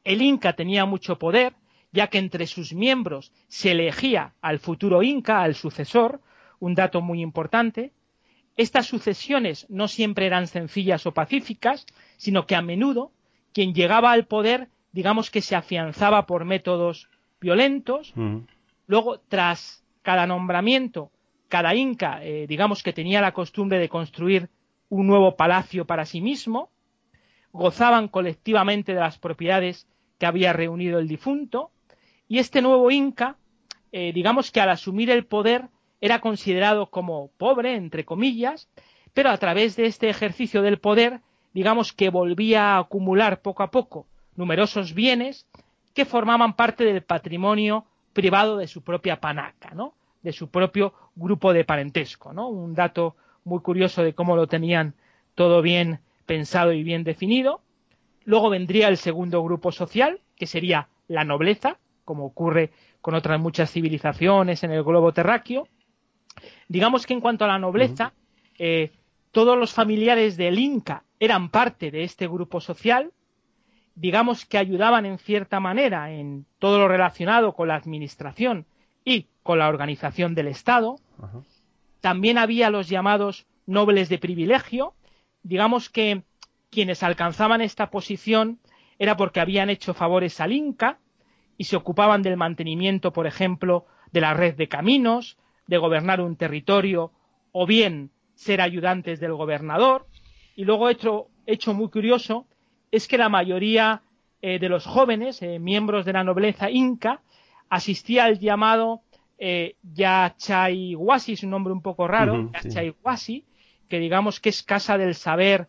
[0.03, 1.53] El Inca tenía mucho poder,
[1.91, 6.21] ya que entre sus miembros se elegía al futuro Inca, al sucesor,
[6.59, 7.91] un dato muy importante.
[8.57, 11.85] Estas sucesiones no siempre eran sencillas o pacíficas,
[12.17, 13.11] sino que a menudo
[13.53, 18.13] quien llegaba al poder, digamos que se afianzaba por métodos violentos.
[18.87, 21.11] Luego, tras cada nombramiento,
[21.47, 24.49] cada inca, eh, digamos que tenía la costumbre de construir
[24.89, 26.69] un nuevo palacio para sí mismo,
[27.51, 29.87] gozaban colectivamente de las propiedades
[30.17, 31.71] que había reunido el difunto,
[32.28, 33.38] y este nuevo inca,
[33.91, 35.67] eh, digamos que al asumir el poder
[36.02, 38.69] era considerado como pobre, entre comillas,
[39.13, 41.21] pero a través de este ejercicio del poder,
[41.54, 45.47] digamos que volvía a acumular poco a poco numerosos bienes
[45.93, 49.93] que formaban parte del patrimonio privado de su propia panaca, ¿no?
[50.23, 52.47] de su propio grupo de parentesco, ¿no?
[52.47, 54.95] Un dato muy curioso de cómo lo tenían
[55.36, 57.62] todo bien pensado y bien definido.
[58.25, 63.71] Luego vendría el segundo grupo social, que sería la nobleza, como ocurre con otras muchas
[63.71, 65.67] civilizaciones en el globo terráqueo.
[66.67, 68.13] Digamos que en cuanto a la nobleza,
[68.57, 68.91] eh,
[69.31, 73.12] todos los familiares del Inca eran parte de este grupo social,
[73.95, 78.65] digamos que ayudaban en cierta manera en todo lo relacionado con la administración
[79.05, 80.97] y con la organización del Estado.
[82.01, 84.93] También había los llamados nobles de privilegio,
[85.43, 86.23] digamos que
[86.73, 88.59] quienes alcanzaban esta posición
[88.99, 90.99] era porque habían hecho favores al Inca
[91.57, 96.36] y se ocupaban del mantenimiento, por ejemplo, de la red de caminos, de gobernar un
[96.36, 97.12] territorio
[97.51, 100.07] o bien ser ayudantes del gobernador.
[100.55, 102.47] Y luego hecho, hecho muy curioso
[102.91, 104.01] es que la mayoría
[104.41, 107.21] eh, de los jóvenes, eh, miembros de la nobleza inca,
[107.69, 109.01] asistía al llamado
[109.38, 112.51] eh, Yachayhuasi, es un nombre un poco raro,
[113.89, 115.67] que digamos que es casa del saber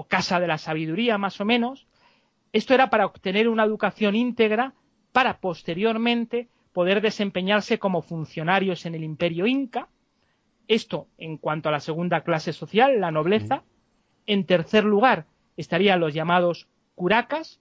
[0.00, 1.86] o casa de la sabiduría más o menos.
[2.52, 4.72] Esto era para obtener una educación íntegra
[5.12, 9.88] para posteriormente poder desempeñarse como funcionarios en el imperio inca.
[10.68, 13.62] Esto en cuanto a la segunda clase social, la nobleza.
[14.24, 15.26] En tercer lugar
[15.58, 17.60] estarían los llamados curacas,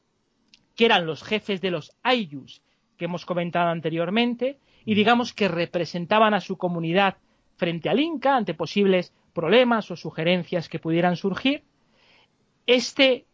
[0.77, 2.61] que eran los jefes de los ayus
[2.95, 7.17] que hemos comentado anteriormente, y digamos que representaban a su comunidad
[7.57, 11.63] frente al Inca ante posibles problemas o sugerencias que pudieran surgir.
[12.69, 13.25] Este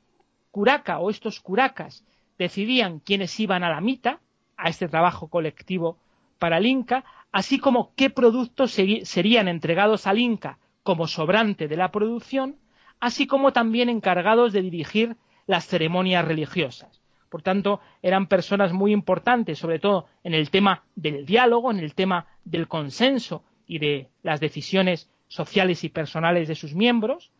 [0.50, 2.06] curaca o estos curacas
[2.38, 4.22] decidían quiénes iban a la mita,
[4.56, 5.98] a este trabajo colectivo
[6.40, 11.92] para el Inca, así como qué productos serían entregados al Inca como sobrante de la
[11.92, 12.56] producción,
[13.02, 15.18] así como también encargados de dirigir
[15.48, 17.02] las ceremonias religiosas.
[17.28, 21.94] Por tanto, eran personas muy importantes, sobre todo en el tema del diálogo, en el
[21.94, 27.34] tema del consenso y de las decisiones sociales y personales de sus miembros.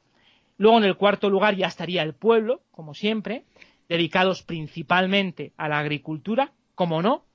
[0.58, 3.46] Luego, en el cuarto lugar, ya estaría el pueblo, como siempre,
[3.90, 7.26] dedicados principalmente a la agricultura, como no,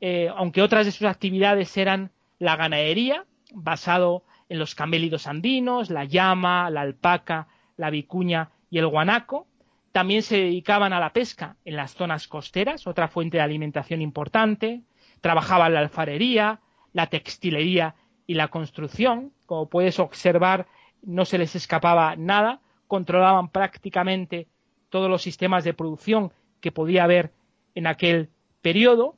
[0.00, 6.04] eh, aunque otras de sus actividades eran la ganadería, basado en los camélidos andinos, la
[6.04, 9.46] llama, la alpaca, la vicuña y el guanaco.
[9.92, 14.82] También se dedicaban a la pesca en las zonas costeras, otra fuente de alimentación importante.
[15.20, 16.60] Trabajaban la alfarería,
[16.92, 17.94] la textilería
[18.26, 19.32] y la construcción.
[19.46, 20.66] Como puedes observar,
[21.02, 22.60] no se les escapaba nada.
[22.86, 24.46] Controlaban prácticamente
[24.90, 27.32] todos los sistemas de producción que podía haber
[27.74, 29.16] en aquel periodo.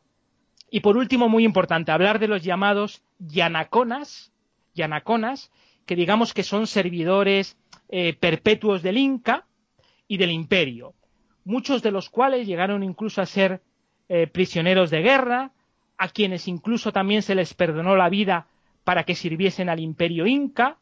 [0.70, 4.32] Y por último, muy importante, hablar de los llamados yanaconas,
[4.74, 5.50] yanaconas,
[5.86, 7.56] que digamos que son servidores
[7.88, 9.46] eh, perpetuos del Inca
[10.08, 10.94] y del Imperio,
[11.44, 13.60] muchos de los cuales llegaron incluso a ser
[14.08, 15.52] eh, prisioneros de guerra,
[15.96, 18.46] a quienes incluso también se les perdonó la vida
[18.84, 20.78] para que sirviesen al Imperio Inca.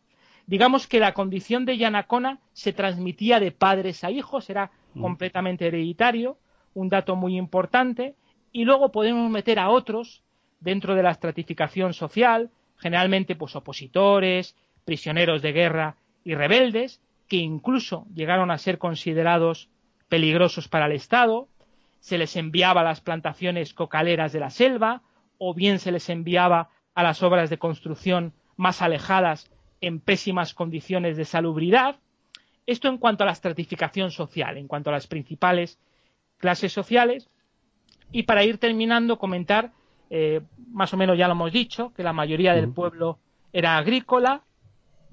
[0.46, 6.36] Digamos que la condición de Yanacona se transmitía de padres a hijos, era completamente hereditario,
[6.74, 8.14] un dato muy importante,
[8.50, 10.22] y luego podemos meter a otros
[10.60, 18.06] dentro de la estratificación social, generalmente pues opositores, prisioneros de guerra y rebeldes, que incluso
[18.14, 19.70] llegaron a ser considerados
[20.08, 21.48] peligrosos para el Estado,
[22.00, 25.02] se les enviaba a las plantaciones cocaleras de la selva,
[25.38, 29.50] o bien se les enviaba a las obras de construcción más alejadas
[29.82, 31.96] en pésimas condiciones de salubridad.
[32.64, 35.78] Esto en cuanto a la estratificación social, en cuanto a las principales
[36.38, 37.28] clases sociales,
[38.12, 39.72] y para ir terminando, comentar,
[40.08, 40.40] eh,
[40.70, 43.18] más o menos ya lo hemos dicho, que la mayoría del pueblo
[43.52, 44.42] era agrícola,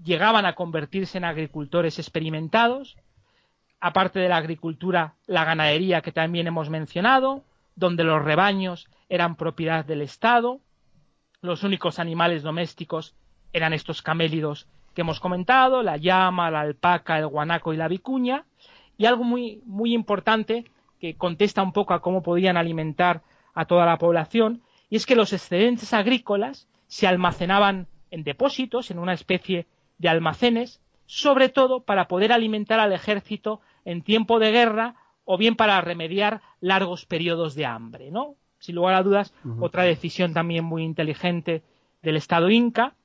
[0.03, 2.95] llegaban a convertirse en agricultores experimentados,
[3.79, 7.43] aparte de la agricultura, la ganadería que también hemos mencionado,
[7.75, 10.60] donde los rebaños eran propiedad del Estado,
[11.41, 13.15] los únicos animales domésticos
[13.53, 18.45] eran estos camélidos que hemos comentado, la llama, la alpaca, el guanaco y la vicuña,
[18.97, 20.65] y algo muy, muy importante
[20.99, 23.21] que contesta un poco a cómo podían alimentar
[23.53, 28.99] a toda la población, y es que los excedentes agrícolas se almacenaban en depósitos, en
[28.99, 29.67] una especie
[29.99, 35.55] de almacenes, sobre todo para poder alimentar al ejército en tiempo de guerra o bien
[35.55, 38.35] para remediar largos periodos de hambre, ¿no?
[38.59, 41.63] Sin lugar a dudas, otra decisión también muy inteligente
[42.01, 42.95] del Estado inca.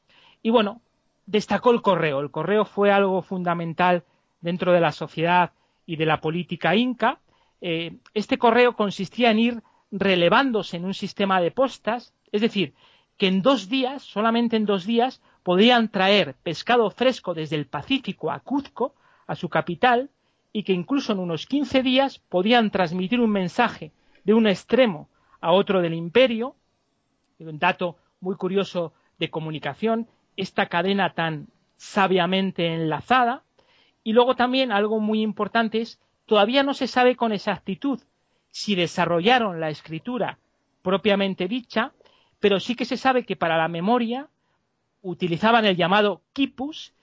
[0.45, 0.83] Y bueno,
[1.25, 2.21] destacó el correo.
[2.21, 4.05] El correo fue algo fundamental
[4.43, 5.53] dentro de la sociedad
[5.87, 7.19] y de la política inca,
[7.63, 12.75] eh, este correo consistía en ir relevándose en un sistema de postas, es decir,
[13.17, 18.31] que en dos días, solamente en dos días, podían traer pescado fresco desde el Pacífico
[18.31, 18.95] a Cuzco,
[19.27, 20.11] a su capital,
[20.53, 23.93] y que incluso en unos quince días podían transmitir un mensaje
[24.25, 25.09] de un extremo
[25.41, 26.55] a otro del imperio,
[27.39, 33.43] un dato muy curioso de comunicación, esta cadena tan sabiamente enlazada,
[34.03, 38.01] y luego también algo muy importante es Todavía no se sabe con exactitud
[38.51, 40.39] si desarrollaron la escritura
[40.83, 41.93] propiamente dicha,
[42.41, 44.29] pero sí que se sabe que para la memoria
[45.03, 46.95] utilizaban el llamado quipus,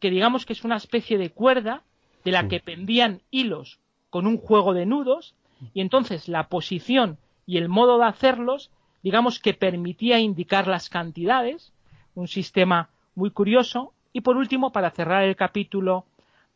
[0.00, 1.82] que digamos que es una especie de cuerda
[2.24, 3.78] de la que pendían hilos
[4.10, 5.34] con un juego de nudos
[5.74, 8.70] y entonces la posición y el modo de hacerlos,
[9.02, 11.72] digamos que permitía indicar las cantidades,
[12.14, 13.92] un sistema muy curioso.
[14.12, 16.04] Y por último, para cerrar el capítulo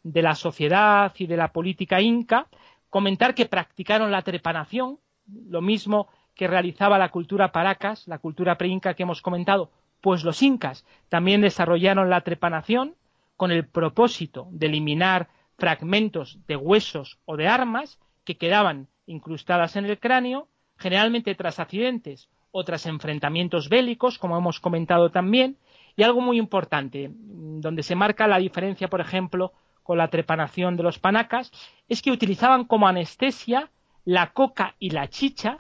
[0.03, 2.47] de la sociedad y de la política inca,
[2.91, 4.99] comentar que practicaron la trepanación,
[5.49, 10.43] lo mismo que realizaba la cultura paracas, la cultura preinca que hemos comentado, pues los
[10.43, 12.95] incas también desarrollaron la trepanación
[13.37, 19.87] con el propósito de eliminar fragmentos de huesos o de armas que quedaban incrustadas en
[19.87, 25.59] el cráneo, generalmente tras accidentes o tras enfrentamientos bélicos, como hemos comentado también,
[25.95, 30.83] y algo muy importante, donde se marca la diferencia, por ejemplo, con la trepanación de
[30.83, 31.53] los panacas,
[31.87, 33.71] es que utilizaban como anestesia
[34.07, 35.59] la coca y la chicha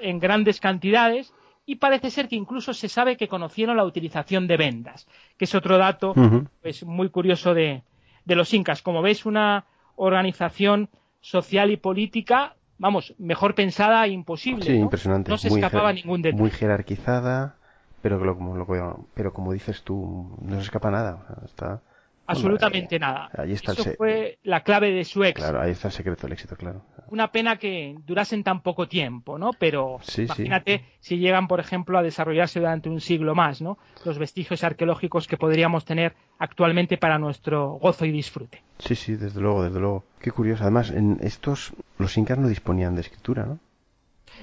[0.00, 1.32] en grandes cantidades
[1.64, 5.54] y parece ser que incluso se sabe que conocieron la utilización de vendas, que es
[5.54, 6.14] otro dato
[6.62, 7.84] pues, muy curioso de,
[8.24, 8.82] de los incas.
[8.82, 10.88] Como ves, una organización
[11.20, 14.64] social y política, vamos, mejor pensada e imposible.
[14.64, 15.30] Sí, impresionante.
[15.30, 16.40] No se escapaba ningún detalle.
[16.42, 17.56] Muy jerarquizada,
[18.02, 21.26] pero, como, pero como dices tú, no se escapa nada.
[21.44, 21.82] Está,
[22.28, 23.30] Absolutamente nada.
[23.36, 25.48] Ahí está Eso fue la clave de su éxito.
[25.48, 26.82] Claro, ahí está el secreto del éxito, claro.
[27.10, 29.52] Una pena que durasen tan poco tiempo, ¿no?
[29.58, 33.78] Pero imagínate si llegan, por ejemplo, a desarrollarse durante un siglo más, ¿no?
[34.04, 38.62] Los vestigios arqueológicos que podríamos tener actualmente para nuestro gozo y disfrute.
[38.78, 40.04] Sí, sí, desde luego, desde luego.
[40.20, 40.64] Qué curioso.
[40.64, 43.58] Además, en estos, los incas no disponían de escritura, ¿no?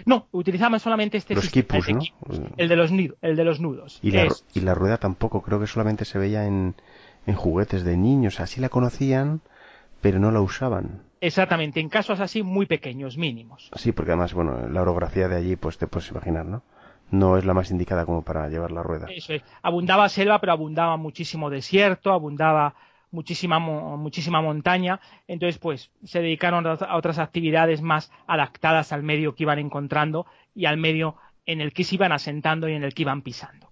[0.05, 2.49] No, utilizaban solamente este los sistema, quipus, ¿no?
[2.57, 3.99] el de los el de los nudos.
[4.01, 6.75] Y la, y la rueda tampoco, creo que solamente se veía en
[7.25, 9.41] en juguetes de niños, así la conocían,
[10.01, 11.03] pero no la usaban.
[11.21, 13.71] Exactamente, en casos así muy pequeños, mínimos.
[13.75, 16.61] Sí, porque además, bueno, la orografía de allí, pues te puedes imaginar, ¿no?
[17.11, 19.07] No es la más indicada como para llevar la rueda.
[19.09, 19.43] Eso es.
[19.61, 22.75] Abundaba selva, pero abundaba muchísimo desierto, abundaba
[23.11, 24.99] muchísima, muchísima montaña.
[25.27, 30.65] Entonces, pues, se dedicaron a otras actividades más adaptadas al medio que iban encontrando y
[30.65, 33.69] al medio en el que se iban asentando y en el que iban pisando.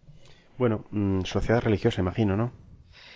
[0.58, 2.52] Bueno, mm, sociedad religiosa, imagino, ¿no?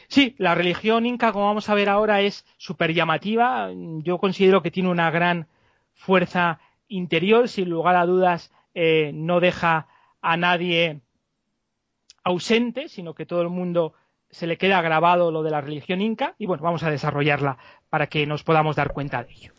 [0.07, 3.69] Sí, la religión inca, como vamos a ver ahora, es súper llamativa.
[3.73, 5.47] Yo considero que tiene una gran
[5.93, 9.87] fuerza interior, sin lugar a dudas, eh, no deja
[10.21, 11.01] a nadie
[12.23, 13.93] ausente, sino que todo el mundo
[14.29, 16.35] se le queda grabado lo de la religión inca.
[16.37, 17.57] Y bueno, vamos a desarrollarla
[17.89, 19.53] para que nos podamos dar cuenta de ello.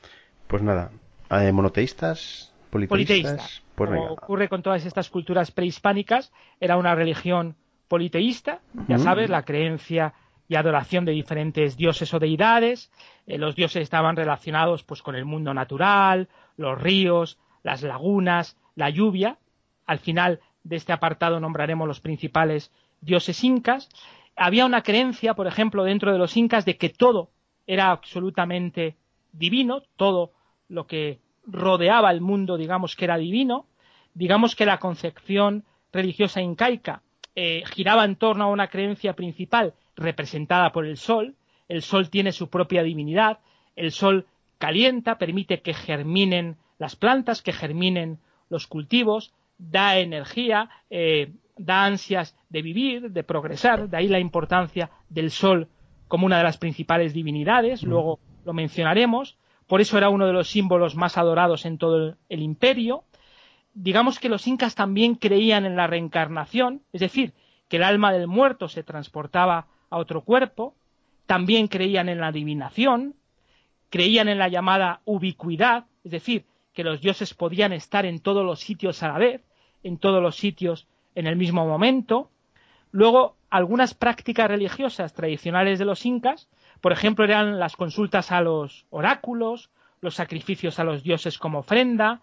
[0.46, 0.90] Pues nada,
[1.30, 7.56] eh, monoteístas, politeístas, Pues como ocurre con todas estas culturas prehispánicas, era una religión
[7.88, 10.12] politeísta, ya sabes, la creencia
[10.48, 12.90] y adoración de diferentes dioses o deidades.
[13.26, 18.90] Eh, los dioses estaban relacionados pues con el mundo natural, los ríos, las lagunas, la
[18.90, 19.38] lluvia.
[19.86, 23.88] Al final de este apartado nombraremos los principales dioses incas.
[24.36, 27.30] Había una creencia, por ejemplo, dentro de los incas de que todo
[27.66, 28.96] era absolutamente
[29.32, 30.32] divino, todo
[30.68, 33.66] lo que rodeaba el mundo, digamos que era divino.
[34.14, 37.02] Digamos que la concepción religiosa incaica
[37.34, 41.34] eh, giraba en torno a una creencia principal representada por el sol.
[41.68, 43.40] El sol tiene su propia divinidad.
[43.76, 44.26] El sol
[44.58, 52.36] calienta, permite que germinen las plantas, que germinen los cultivos, da energía, eh, da ansias
[52.48, 53.88] de vivir, de progresar.
[53.88, 55.68] De ahí la importancia del sol
[56.06, 57.84] como una de las principales divinidades.
[57.84, 57.88] Mm.
[57.88, 59.36] Luego lo mencionaremos.
[59.66, 63.04] Por eso era uno de los símbolos más adorados en todo el imperio.
[63.74, 67.34] Digamos que los incas también creían en la reencarnación, es decir,
[67.68, 70.74] que el alma del muerto se transportaba a otro cuerpo,
[71.26, 73.14] también creían en la adivinación,
[73.90, 78.60] creían en la llamada ubicuidad, es decir, que los dioses podían estar en todos los
[78.60, 79.42] sitios a la vez,
[79.82, 82.30] en todos los sitios en el mismo momento.
[82.92, 86.48] Luego, algunas prácticas religiosas tradicionales de los incas,
[86.80, 89.70] por ejemplo, eran las consultas a los oráculos,
[90.00, 92.20] los sacrificios a los dioses como ofrenda,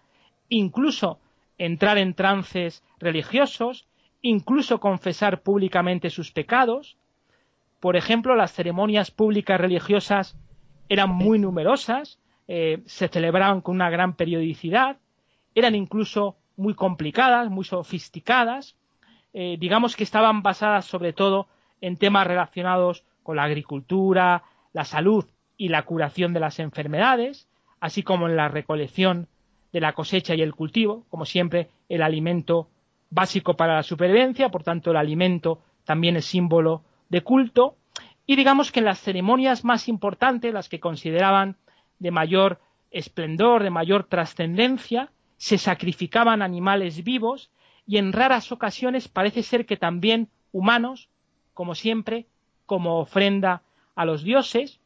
[0.50, 1.20] incluso
[1.58, 3.88] entrar en trances religiosos,
[4.22, 6.98] incluso confesar públicamente sus pecados,
[7.86, 10.36] por ejemplo, las ceremonias públicas religiosas
[10.90, 12.18] eran muy numerosas,
[12.48, 14.98] eh, se celebraban con una gran periodicidad,
[15.54, 18.76] eran incluso muy complicadas, muy sofisticadas,
[19.34, 21.48] eh, digamos que estaban basadas sobre todo
[21.80, 24.42] en temas relacionados con la agricultura,
[24.74, 25.26] la salud
[25.56, 27.48] y la curación de las enfermedades,
[27.80, 29.28] así como en la recolección
[29.72, 32.68] de la cosecha y el cultivo, como siempre el alimento
[33.12, 37.78] básico para la supervivencia, por tanto el alimento también es símbolo de culto
[38.26, 41.58] y digamos que en las ceremonias más importantes, las que consideraban
[42.00, 42.60] de mayor
[42.92, 47.52] esplendor, de mayor trascendencia, se sacrificaban animales vivos
[47.86, 51.10] y en raras ocasiones parece ser que también humanos,
[51.54, 52.26] como siempre,
[52.66, 53.62] como ofrenda
[53.96, 54.80] a los dioses,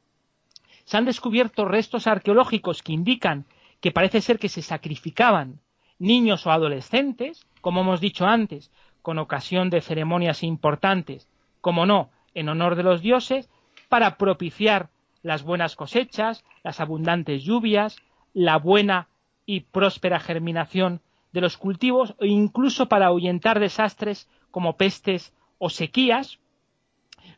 [0.84, 3.46] se han descubierto restos arqueológicos que indican
[3.80, 5.60] que parece ser que se sacrificaban
[5.98, 11.28] niños o adolescentes, como hemos dicho antes, con ocasión de ceremonias importantes,
[11.62, 13.50] como no, en honor de los dioses,
[13.90, 14.90] para propiciar
[15.24, 17.98] las buenas cosechas, las abundantes lluvias,
[18.34, 19.08] la buena
[19.46, 21.02] y próspera germinación
[21.32, 26.40] de los cultivos e incluso para ahuyentar desastres como pestes o sequías.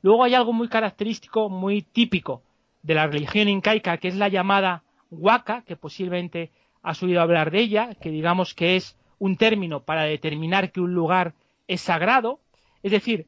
[0.02, 2.44] Luego hay algo muy característico, muy típico
[2.84, 6.52] de la religión incaica, que es la llamada huaca, que posiblemente
[6.82, 10.94] has oído hablar de ella, que digamos que es un término para determinar que un
[10.94, 11.34] lugar
[11.68, 12.40] es sagrado.
[12.82, 13.28] Es decir,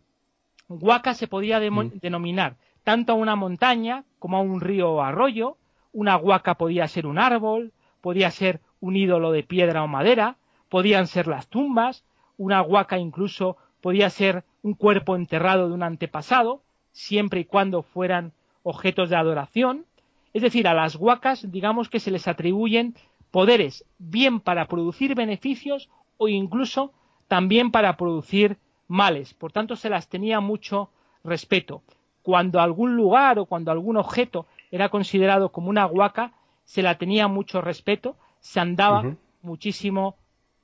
[0.70, 2.00] huaca se podía mm.
[2.02, 5.58] denominar tanto a una montaña como a un río o arroyo.
[5.92, 10.38] Una huaca podía ser un árbol, podía ser un ídolo de piedra o madera,
[10.70, 12.04] podían ser las tumbas,
[12.38, 18.34] una huaca incluso podía ser un cuerpo enterrado de un antepasado, siempre y cuando fueran
[18.64, 19.86] objetos de adoración.
[20.34, 22.96] Es decir, a las huacas digamos que se les atribuyen
[23.32, 26.92] poderes bien para producir beneficios o incluso
[27.28, 28.58] también para producir
[28.94, 29.34] males.
[29.34, 30.90] Por tanto, se las tenía mucho
[31.24, 31.82] respeto.
[32.22, 36.32] Cuando algún lugar o cuando algún objeto era considerado como una huaca,
[36.64, 40.16] se la tenía mucho respeto, se andaba muchísimo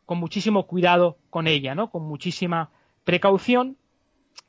[0.06, 1.90] con muchísimo cuidado con ella, ¿no?
[1.92, 2.70] Con muchísima
[3.04, 3.78] precaución.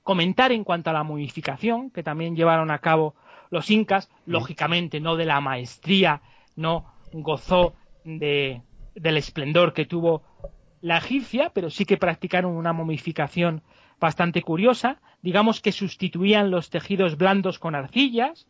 [0.02, 3.14] Comentar en cuanto a la momificación, que también llevaron a cabo
[3.50, 6.22] los incas, lógicamente no de la maestría,
[6.54, 7.74] no gozó
[8.04, 8.62] de,
[8.94, 10.22] del esplendor que tuvo
[10.80, 13.62] la egipcia, pero sí que practicaron una momificación
[13.98, 15.00] bastante curiosa.
[15.22, 18.46] Digamos que sustituían los tejidos blandos con arcillas,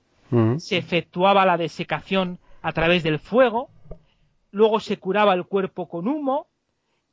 [0.58, 3.68] se efectuaba la desecación a través del fuego,
[4.52, 6.46] luego se curaba el cuerpo con humo,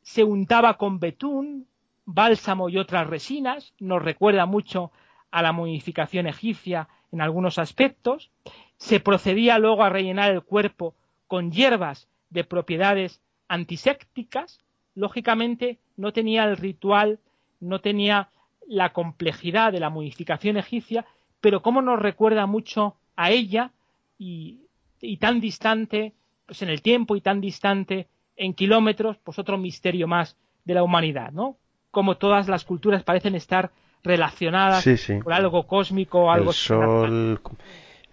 [0.03, 1.65] se untaba con betún,
[2.05, 4.91] bálsamo y otras resinas, nos recuerda mucho
[5.31, 8.29] a la momificación egipcia en algunos aspectos,
[8.77, 10.93] se procedía luego a rellenar el cuerpo
[11.25, 14.59] con hierbas de propiedades antisépticas,
[14.97, 17.19] lógicamente no tenía el ritual,
[17.59, 18.29] no tenía
[18.67, 21.05] la complejidad de la momificación egipcia,
[21.39, 23.71] pero cómo nos recuerda mucho a ella
[24.17, 24.61] y,
[24.99, 26.13] y tan distante
[26.47, 30.35] pues en el tiempo y tan distante en kilómetros, pues otro misterio más
[30.65, 31.57] de la humanidad, ¿no?
[31.91, 33.71] Como todas las culturas parecen estar
[34.03, 34.83] relacionadas
[35.23, 36.49] por algo cósmico, algo...
[36.49, 37.41] El sol,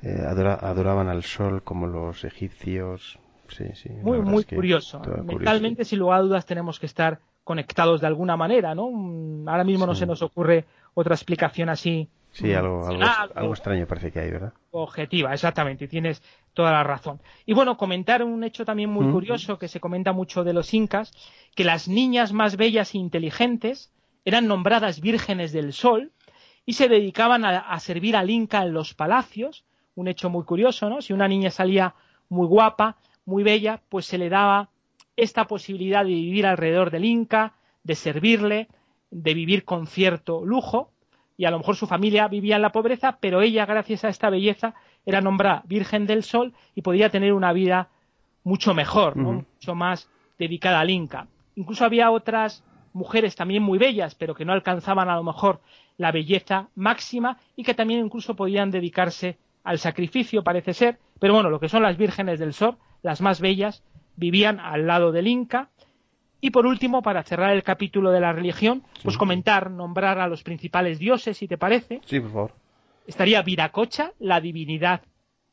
[0.03, 3.18] eh, adoraban al sol como los egipcios.
[3.49, 3.90] Sí, sí.
[3.90, 5.01] Muy, muy curioso.
[5.24, 8.90] Mentalmente, sin lugar a dudas, tenemos que estar conectados de alguna manera, ¿no?
[8.90, 10.64] Mm, ahora mismo no se nos ocurre
[10.95, 14.53] otra explicación así Sí, algo, algo, extraño parece que hay, ¿verdad?
[14.72, 16.20] Objetiva, exactamente, tienes
[16.53, 17.20] toda la razón.
[17.47, 21.12] Y bueno, comentar un hecho también muy curioso que se comenta mucho de los incas,
[21.55, 23.92] que las niñas más bellas e inteligentes
[24.24, 26.11] eran nombradas vírgenes del sol
[26.66, 29.64] y se dedicaban a, servir al inca en los palacios,
[29.95, 31.03] un hecho muy curioso, ¿no?
[31.03, 31.95] Si una niña salía
[32.28, 32.97] muy guapa,
[33.27, 34.68] muy bella, pues se le daba
[35.16, 38.68] esta posibilidad de vivir alrededor del inca, de servirle,
[39.11, 40.91] de vivir con cierto lujo,
[41.37, 44.31] y a lo mejor su familia vivía en la pobreza, pero ella, gracias a esta
[44.31, 47.89] belleza, era nombrada Virgen del Sol y podía tener una vida
[48.45, 50.09] mucho mejor, mucho más
[50.39, 51.27] dedicada al Inca.
[51.57, 55.61] Incluso había otras mujeres también muy bellas, pero que no alcanzaban a lo mejor
[55.97, 60.99] la belleza máxima y que también incluso podían dedicarse al sacrificio, parece ser.
[61.18, 63.84] Pero bueno, lo que son las vírgenes del Sol, las más bellas,
[64.16, 65.68] vivían al lado del Inca
[66.44, 70.42] y por último, para cerrar el capítulo de la religión, pues comentar, nombrar a los
[70.42, 72.02] principales dioses, si te parece.
[72.05, 72.52] Sí, por favor.
[73.07, 75.00] Estaría Viracocha, la divinidad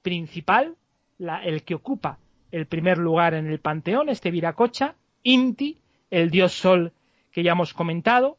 [0.01, 0.75] principal,
[1.17, 2.17] el que ocupa
[2.51, 4.95] el primer lugar en el panteón, este Viracocha.
[5.23, 5.77] Inti,
[6.09, 6.91] el dios sol
[7.31, 8.37] que ya hemos comentado.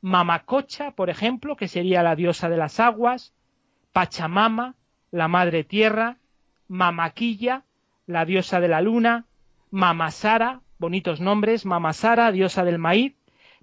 [0.00, 3.32] Mamacocha, por ejemplo, que sería la diosa de las aguas.
[3.92, 4.76] Pachamama,
[5.10, 6.18] la madre tierra.
[6.68, 7.64] Mamaquilla,
[8.08, 9.26] la diosa de la luna.
[9.70, 13.14] Mamasara, bonitos nombres, Mamasara, diosa del maíz,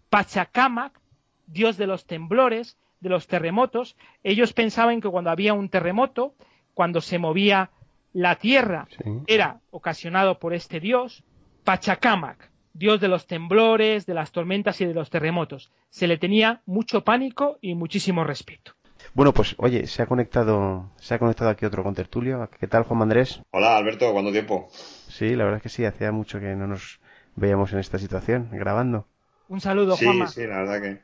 [0.10, 1.02] Pachacamac,
[1.48, 3.98] dios de los temblores, de los terremotos.
[4.24, 6.36] Ellos pensaban que cuando había un terremoto,
[6.74, 7.72] cuando se movía
[8.14, 8.88] la tierra,
[9.28, 11.24] era ocasionado por este dios,
[11.64, 15.72] Pachacamac, dios de los temblores, de las tormentas y de los terremotos.
[15.90, 18.74] Se le tenía mucho pánico y muchísimo respeto.
[19.16, 22.50] Bueno, pues oye, se ha conectado, se ha conectado aquí otro contertulio.
[22.60, 23.42] ¿Qué tal, Juan Andrés?
[23.52, 24.68] Hola, Alberto, ¿cuánto tiempo?
[25.08, 27.00] Sí, la verdad es que sí, hacía mucho que no nos
[27.38, 29.08] veíamos en esta situación, grabando.
[29.48, 30.28] Un saludo, sí, Juanma.
[30.28, 31.00] Sí, la verdad que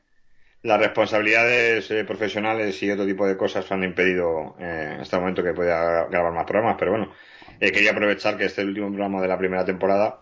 [0.62, 5.42] las responsabilidades eh, profesionales y otro tipo de cosas han impedido eh, en este momento
[5.42, 7.14] que pueda grabar más programas, pero bueno,
[7.62, 10.20] eh, quería aprovechar que este es el último programa de la primera temporada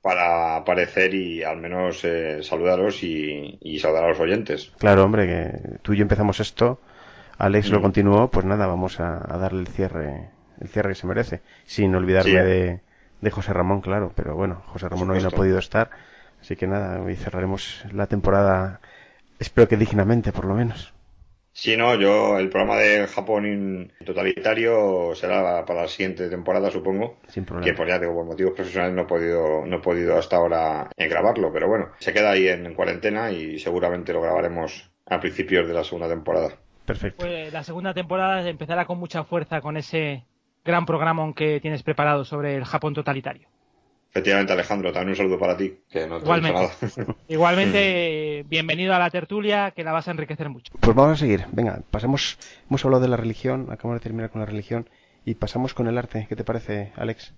[0.00, 2.04] para aparecer y al menos
[2.40, 4.72] saludaros y, saludar a los oyentes.
[4.78, 6.80] Claro, hombre, que tú y yo empezamos esto
[7.42, 10.30] Alex lo continuó, pues nada, vamos a, darle el cierre,
[10.60, 12.80] el cierre que se merece, sin olvidarme de,
[13.20, 15.90] de José Ramón, claro, pero bueno, José Ramón hoy no ha podido estar,
[16.40, 18.80] así que nada, hoy cerraremos la temporada,
[19.40, 20.94] espero que dignamente por lo menos.
[21.52, 27.18] Sí, no, yo el programa de Japón totalitario será para la siguiente temporada, supongo.
[27.26, 27.66] Sin problema.
[27.66, 30.88] Que por ya digo, por motivos profesionales no he podido, no he podido hasta ahora
[30.96, 35.74] grabarlo, pero bueno, se queda ahí en cuarentena y seguramente lo grabaremos a principios de
[35.74, 36.56] la segunda temporada.
[36.92, 37.24] Perfecto.
[37.24, 40.26] Pues la segunda temporada empezará con mucha fuerza con ese
[40.64, 43.48] gran programa que tienes preparado sobre el Japón totalitario.
[44.10, 45.72] Efectivamente, Alejandro, también un saludo para ti.
[45.94, 46.68] igualmente,
[47.28, 50.70] igualmente bienvenido a la tertulia, que la vas a enriquecer mucho.
[50.78, 51.46] Pues vamos a seguir.
[51.50, 52.38] Venga, pasemos.
[52.68, 54.86] Hemos hablado de la religión, acabamos de terminar con la religión
[55.24, 56.26] y pasamos con el arte.
[56.28, 57.32] ¿Qué te parece, Alex?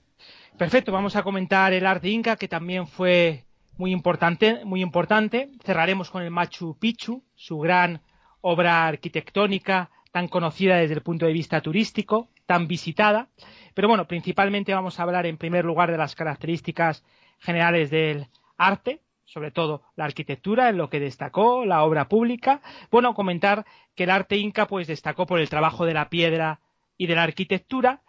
[0.59, 3.45] Perfecto, vamos a comentar el arte inca, que también fue
[3.77, 5.51] muy importante, muy importante.
[5.65, 8.01] Cerraremos con el Machu Picchu, su gran
[8.47, 13.29] obra arquitectónica, tan conocida desde el punto de vista turístico, tan visitada.
[13.73, 17.03] Pero bueno, principalmente vamos a hablar en primer lugar de las características
[17.39, 18.27] generales del
[18.59, 22.61] arte, sobre todo la arquitectura, en lo que destacó, la obra pública.
[22.91, 23.65] Bueno, comentar
[23.95, 26.61] que el arte inca pues destacó por el trabajo de la piedra
[26.99, 28.03] y de la arquitectura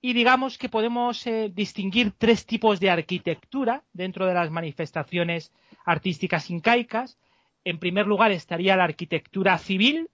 [0.00, 5.52] y digamos que podemos eh, distinguir tres tipos de arquitectura dentro de las manifestaciones
[5.84, 7.18] artísticas incaicas.
[7.64, 10.08] En primer lugar estaría la arquitectura civil,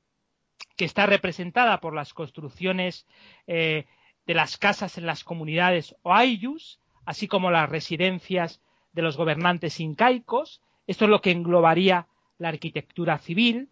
[0.76, 3.06] que está representada por las construcciones
[3.46, 3.86] eh,
[4.26, 8.60] de las casas en las comunidades o ayllus, así como las residencias
[8.92, 10.60] de los gobernantes incaicos.
[10.86, 13.68] Esto es lo que englobaría la arquitectura civil.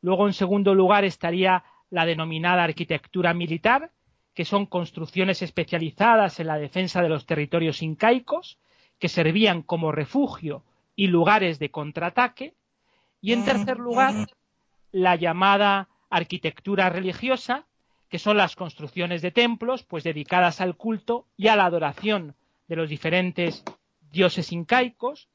[0.00, 3.90] Luego, en segundo lugar, estaría la denominada arquitectura militar,
[4.34, 8.58] que son construcciones especializadas en la defensa de los territorios incaicos,
[8.98, 10.64] que servían como refugio
[10.94, 12.54] y lugares de contraataque.
[13.20, 14.14] Y en tercer lugar,
[14.92, 17.66] la llamada arquitectura religiosa,
[18.08, 22.34] que son las construcciones de templos, pues dedicadas al culto y a la adoración
[22.68, 23.64] de los diferentes
[24.10, 25.28] dioses incaicos.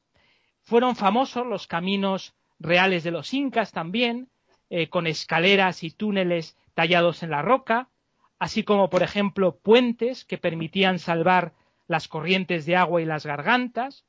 [0.62, 4.28] Fueron famosos los caminos reales de los incas también,
[4.70, 7.90] eh, con escaleras y túneles tallados en la roca,
[8.38, 11.52] así como, por ejemplo, puentes que permitían salvar
[11.86, 14.04] las corrientes de agua y las gargantas.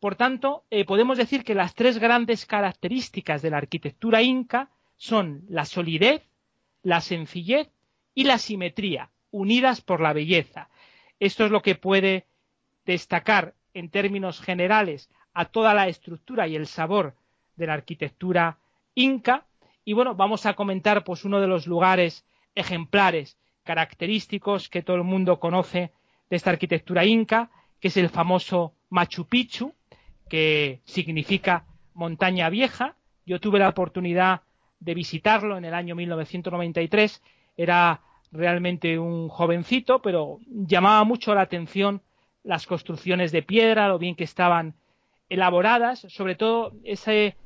[0.00, 5.44] Por tanto, eh, podemos decir que las tres grandes características de la arquitectura inca son
[5.48, 6.22] la solidez,
[6.82, 7.70] la sencillez
[8.14, 10.70] y la simetría, unidas por la belleza.
[11.20, 12.26] Esto es lo que puede
[12.86, 17.14] destacar en términos generales a toda la estructura y el sabor
[17.56, 18.58] de la arquitectura
[18.94, 19.44] inca.
[19.84, 22.24] Y bueno, vamos a comentar pues uno de los lugares
[22.54, 25.92] ejemplares, característicos que todo el mundo conoce
[26.30, 29.74] de esta arquitectura inca, que es el famoso Machu Picchu,
[30.30, 32.96] que significa montaña vieja.
[33.26, 34.40] Yo tuve la oportunidad
[34.78, 37.22] de visitarlo en el año 1993
[37.56, 38.00] era
[38.32, 42.00] realmente un jovencito, pero llamaba mucho la atención
[42.42, 44.74] las construcciones de piedra, lo bien que estaban
[45.28, 47.36] elaboradas, sobre todo ese,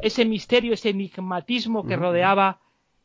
[0.00, 2.60] ese misterio, ese enigmatismo que rodeaba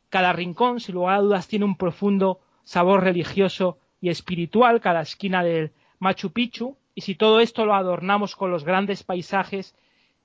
[0.10, 5.44] cada rincón, sin lugar a dudas tiene un profundo sabor religioso y espiritual, cada esquina
[5.44, 9.76] del Machu Picchu, y si todo esto lo adornamos con los grandes paisajes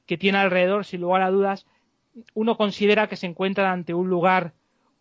[0.06, 1.66] que tiene alrededor, sin lugar a dudas,
[2.34, 4.54] uno considera que se encuentra ante un lugar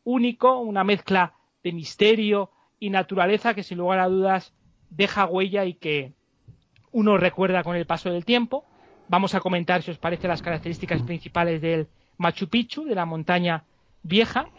[0.03, 4.53] único, una mezcla de misterio y naturaleza que sin lugar a dudas
[4.89, 6.13] deja huella y que
[6.91, 8.65] uno recuerda con el paso del tiempo.
[9.09, 11.87] Vamos a comentar, si os parece, las características principales del
[12.17, 13.63] Machu Picchu, de la montaña
[14.03, 14.49] vieja.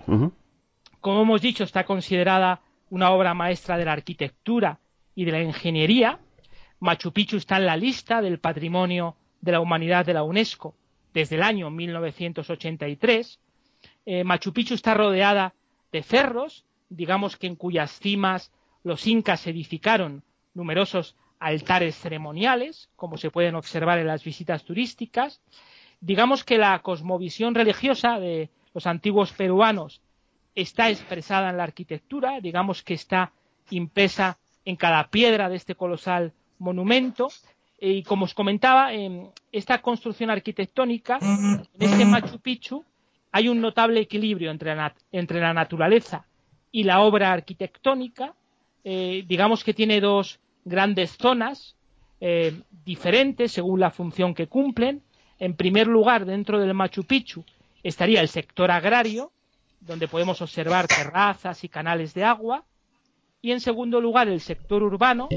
[1.01, 4.79] Como hemos dicho, está considerada una obra maestra de la arquitectura
[5.15, 6.19] y de la ingeniería.
[6.81, 10.75] Machu Picchu está en la lista del patrimonio de la humanidad de la UNESCO
[11.13, 13.41] desde el año 1983
[14.11, 15.55] eh, Machu Picchu está rodeada
[15.93, 18.53] de cerros, digamos que en cuyas cimas
[18.83, 20.25] los incas edificaron
[20.55, 25.43] numerosos altares ceremoniales, como se pueden observar en las visitas turísticas.
[26.01, 30.01] Digamos que la cosmovisión religiosa de los antiguos peruanos
[30.55, 33.33] está expresada en la arquitectura, digamos que está
[33.69, 37.29] impresa en cada piedra de este colosal monumento.
[37.81, 42.85] Y como os comentaba, en esta construcción arquitectónica, en este Machu Picchu,
[43.31, 46.25] hay un notable equilibrio entre la, naturaleza
[46.73, 48.35] y la obra arquitectónica.
[48.85, 51.77] Eh, digamos que tiene dos grandes zonas
[52.21, 55.03] eh, diferentes según la función que cumplen.
[55.39, 57.45] En primer lugar, dentro del Machu Picchu
[57.83, 59.31] estaría el sector agrario,
[59.81, 62.65] donde podemos observar terrazas y canales de agua.
[63.41, 65.29] Y en segundo lugar, el sector urbano,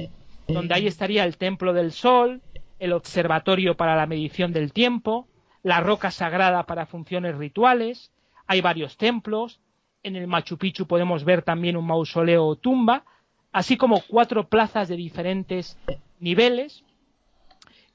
[0.53, 2.41] donde ahí estaría el Templo del Sol,
[2.79, 5.27] el Observatorio para la Medición del Tiempo,
[5.63, 8.11] la roca sagrada para funciones rituales,
[8.47, 9.59] hay varios templos,
[10.03, 13.03] En el Machu Picchu podemos ver también un mausoleo o tumba,
[13.51, 15.77] así como cuatro plazas de diferentes
[16.19, 16.83] niveles.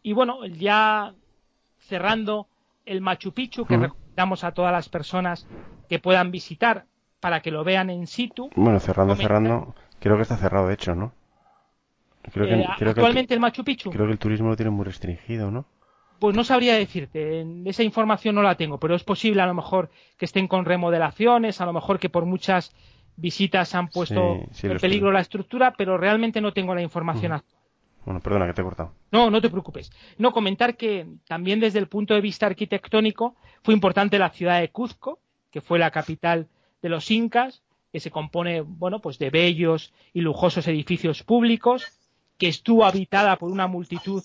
[0.05, 1.15] Y bueno, ya
[1.81, 2.47] cerrando
[2.85, 5.49] el Machu Picchu, que recomendamos a todas las personas
[5.89, 6.85] que puedan visitar
[7.19, 8.51] para que lo vean en situ.
[8.55, 11.13] Bueno, cerrando, cerrando, creo que está cerrado de hecho, ¿no?
[12.33, 13.91] Creo eh, actualmente el, Machu Picchu.
[13.91, 15.67] Creo que el turismo lo tiene muy restringido, ¿no?
[16.19, 19.91] Pues no sabría decirte, esa información no la tengo, pero es posible a lo mejor
[20.17, 22.75] que estén con remodelaciones, a lo mejor que por muchas
[23.17, 27.63] visitas han puesto en peligro la estructura, pero realmente no tengo la información actual.
[28.07, 28.93] Bueno, perdona que te he cortado.
[29.11, 29.91] No, no te preocupes.
[30.17, 34.71] No, comentar que también desde el punto de vista arquitectónico fue importante la ciudad de
[34.71, 35.19] Cuzco,
[35.51, 36.47] que fue la capital
[36.83, 37.63] de los incas,
[37.93, 41.99] que se compone, bueno, pues de bellos y lujosos edificios públicos,
[42.39, 44.23] que estuvo habitada por una multitud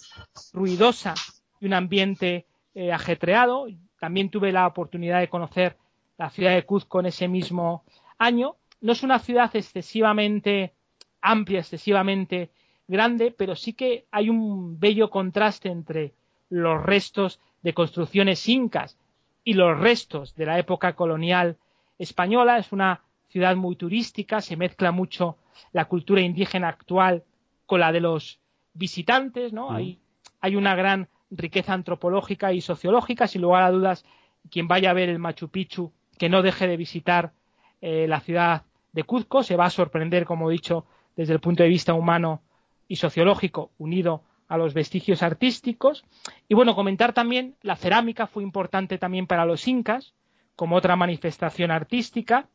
[0.54, 1.14] ruidosa
[1.60, 3.68] y un ambiente eh, ajetreado.
[4.00, 5.78] También tuve la oportunidad de conocer
[6.18, 7.84] la ciudad de Cuzco en ese mismo
[8.18, 8.56] año.
[8.82, 10.74] No es una ciudad excesivamente
[11.22, 12.52] amplia, excesivamente
[12.88, 16.14] grande, pero sí que hay un bello contraste entre
[16.50, 18.98] los restos de construcciones incas
[19.44, 21.58] y los restos de la época colonial
[21.98, 22.58] española.
[22.58, 25.38] Es una ciudad muy turística, se mezcla mucho
[25.72, 27.24] la cultura indígena actual
[27.72, 28.42] con la de los
[28.74, 29.72] visitantes, ¿no?
[29.72, 29.98] Hay,
[30.42, 34.04] hay una gran riqueza antropológica y sociológica, sin lugar a dudas,
[34.50, 37.32] quien vaya a ver el Machu Picchu, que no deje de visitar
[37.80, 41.64] eh, la ciudad de Cuzco, se va a sorprender, como he dicho, desde el punto
[41.64, 42.42] de vista humano
[42.90, 46.04] y sociológico, unido a los vestigios artísticos.
[46.50, 50.14] Y bueno, comentar también, la cerámica fue importante también para los incas,
[50.58, 52.50] como otra manifestación artística,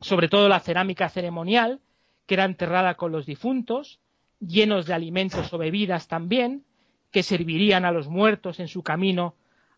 [0.00, 1.80] sobre todo la cerámica ceremonial,
[2.26, 3.98] que era enterrada con los difuntos,
[4.46, 6.64] llenos de alimentos o bebidas también,
[7.10, 9.34] que servirían a los muertos en su camino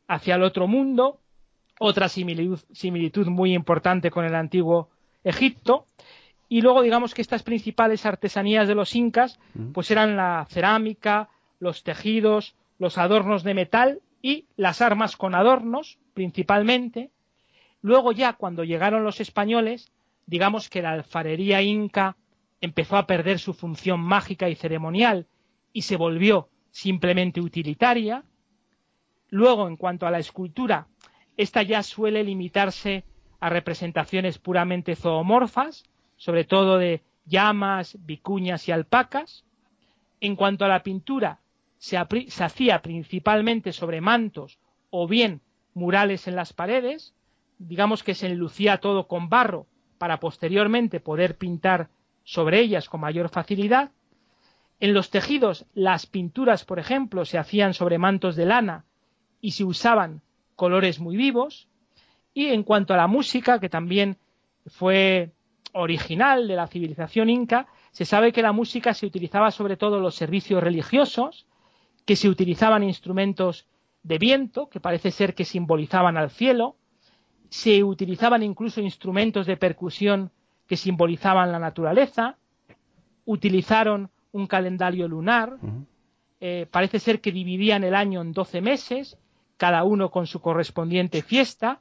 [0.08, 1.18] hacia el otro mundo,
[1.78, 4.88] otra similitud, muy importante con el antiguo
[5.24, 5.86] Egipto,
[6.48, 9.40] y luego digamos que estas principales artesanías de los incas
[9.72, 15.98] pues eran la cerámica, los tejidos, los adornos de metal y las armas con adornos
[16.12, 17.10] principalmente.
[17.82, 19.90] Luego ya cuando llegaron los españoles,
[20.26, 22.16] digamos que la alfarería inca
[22.60, 25.26] empezó a perder su función mágica y ceremonial
[25.72, 28.24] y se volvió simplemente utilitaria.
[29.28, 30.88] Luego, en cuanto a la escultura,
[31.36, 33.04] esta ya suele limitarse
[33.40, 35.84] a representaciones puramente zoomorfas,
[36.16, 39.44] sobre todo de llamas, vicuñas y alpacas.
[40.20, 41.40] En cuanto a la pintura,
[41.78, 41.98] se,
[42.28, 44.58] se hacía principalmente sobre mantos
[44.90, 45.42] o bien
[45.74, 47.14] murales en las paredes,
[47.58, 49.66] digamos que se enlucía todo con barro
[49.98, 51.90] para posteriormente poder pintar
[52.24, 53.92] sobre ellas con mayor facilidad.
[54.80, 58.84] En los tejidos, las pinturas, por ejemplo, se hacían sobre mantos de lana
[59.40, 60.22] y se usaban
[60.56, 61.68] colores muy vivos.
[62.32, 64.18] Y en cuanto a la música, que también
[64.66, 65.32] fue
[65.72, 70.02] original de la civilización inca, se sabe que la música se utilizaba sobre todo en
[70.02, 71.46] los servicios religiosos,
[72.04, 73.66] que se utilizaban instrumentos
[74.02, 76.76] de viento, que parece ser que simbolizaban al cielo,
[77.48, 80.32] se utilizaban incluso instrumentos de percusión
[80.66, 82.36] que simbolizaban la naturaleza,
[83.24, 85.58] utilizaron un calendario lunar,
[86.40, 89.18] eh, parece ser que dividían el año en doce meses,
[89.56, 91.80] cada uno con su correspondiente fiesta.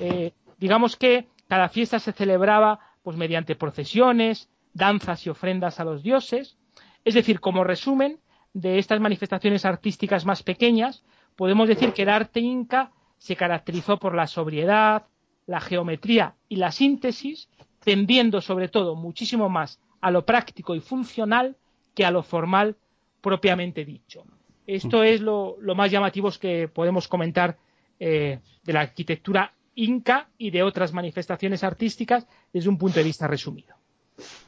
[0.00, 6.02] Eh, digamos que cada fiesta se celebraba pues mediante procesiones, danzas y ofrendas a los
[6.02, 6.56] dioses.
[7.04, 8.20] Es decir, como resumen
[8.52, 11.04] de estas manifestaciones artísticas más pequeñas,
[11.36, 15.06] podemos decir que el arte inca se caracterizó por la sobriedad,
[15.46, 17.48] la geometría y la síntesis,
[17.86, 21.54] tendiendo sobre todo muchísimo más a lo práctico y funcional
[21.94, 22.74] que a lo formal
[23.20, 24.24] propiamente dicho.
[24.66, 27.56] Esto es lo, más llamativo que podemos comentar
[28.00, 33.28] eh, de la arquitectura inca y de otras manifestaciones artísticas desde un punto de vista
[33.28, 33.76] resumido.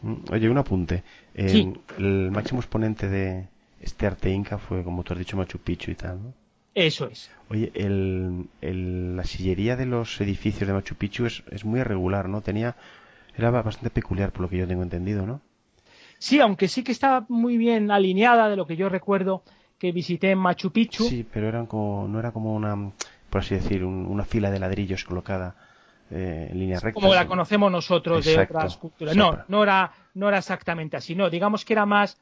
[0.02, 1.04] Mm, oye, un apunte.
[1.32, 3.46] El máximo exponente de
[3.80, 6.34] este arte inca fue, como tú has dicho, Machu Picchu y tal, ¿no?
[6.74, 7.30] Eso es.
[7.50, 7.70] Oye,
[8.60, 12.40] la sillería de los edificios de Machu Picchu es, es muy irregular, ¿no?
[12.40, 12.74] Tenía
[13.38, 15.40] era bastante peculiar por lo que yo tengo entendido, ¿no?
[16.18, 19.44] Sí, aunque sí que estaba muy bien alineada de lo que yo recuerdo
[19.78, 21.04] que visité en Machu Picchu.
[21.04, 22.92] Sí, pero eran como, no era como una,
[23.30, 25.54] por así decir, una fila de ladrillos colocada
[26.10, 27.00] eh, en línea recta.
[27.00, 29.14] Como la conocemos nosotros de otras culturas.
[29.14, 31.14] No, no era, no era exactamente así.
[31.14, 32.20] No, digamos que era más,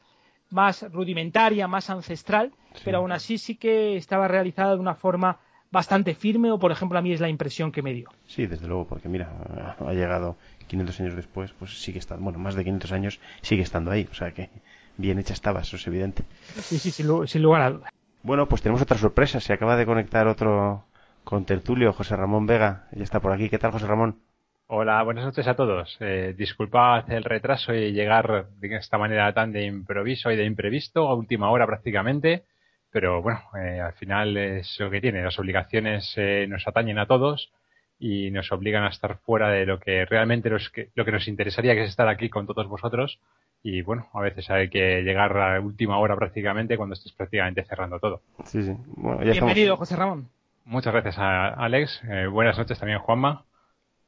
[0.50, 2.52] más rudimentaria, más ancestral,
[2.84, 5.38] pero aún así sí que estaba realizada de una forma
[5.70, 8.10] bastante firme, o por ejemplo a mí es la impresión que me dio.
[8.26, 9.30] Sí, desde luego, porque mira,
[9.78, 10.36] ha llegado
[10.66, 14.14] 500 años después, pues sigue estando, bueno, más de 500 años sigue estando ahí, o
[14.14, 14.50] sea que
[14.96, 16.24] bien hecha estaba, eso es evidente.
[16.56, 17.06] Sí, sí, sin,
[17.42, 17.92] lugar a dudas.
[18.22, 20.84] Bueno, pues tenemos otra sorpresa, se acaba de conectar otro
[21.24, 23.48] con tertulio, José Ramón Vega, ya está por aquí.
[23.48, 24.20] ¿Qué tal, José Ramón?
[24.68, 25.96] Hola, buenas noches a todos.
[26.00, 31.08] Eh, disculpad el retraso y llegar de esta manera tan de improviso y de imprevisto,
[31.08, 32.44] a última hora prácticamente,
[32.90, 35.22] pero bueno, eh, al final es lo que tiene.
[35.22, 37.52] Las obligaciones eh, nos atañen a todos
[37.98, 41.84] y nos obligan a estar fuera de lo que realmente lo que nos interesaría, que
[41.84, 43.18] es estar aquí con todos vosotros.
[43.62, 47.98] Y bueno, a veces hay que llegar a última hora prácticamente cuando estés prácticamente cerrando
[47.98, 48.22] todo.
[48.44, 48.76] Sí, sí.
[49.22, 50.28] Bienvenido, José Ramón.
[50.64, 52.02] Muchas gracias a Alex.
[52.08, 53.44] Eh, buenas noches también, Juanma.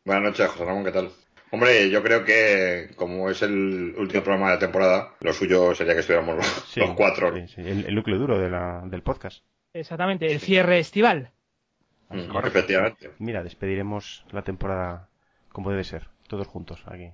[0.05, 1.11] Buenas noches, José Ramón, ¿qué tal?
[1.51, 5.95] Hombre, yo creo que como es el último programa de la temporada, lo suyo sería
[5.95, 7.35] que estuviéramos los, cuatro.
[7.35, 9.43] el, núcleo duro del podcast.
[9.73, 11.31] Exactamente, el cierre estival.
[12.11, 13.11] Mm, efectivamente.
[13.19, 15.09] Mira, despediremos la temporada
[15.53, 17.11] como debe ser, todos juntos aquí.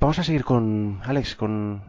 [0.00, 1.82] Vamos a seguir con Alex, con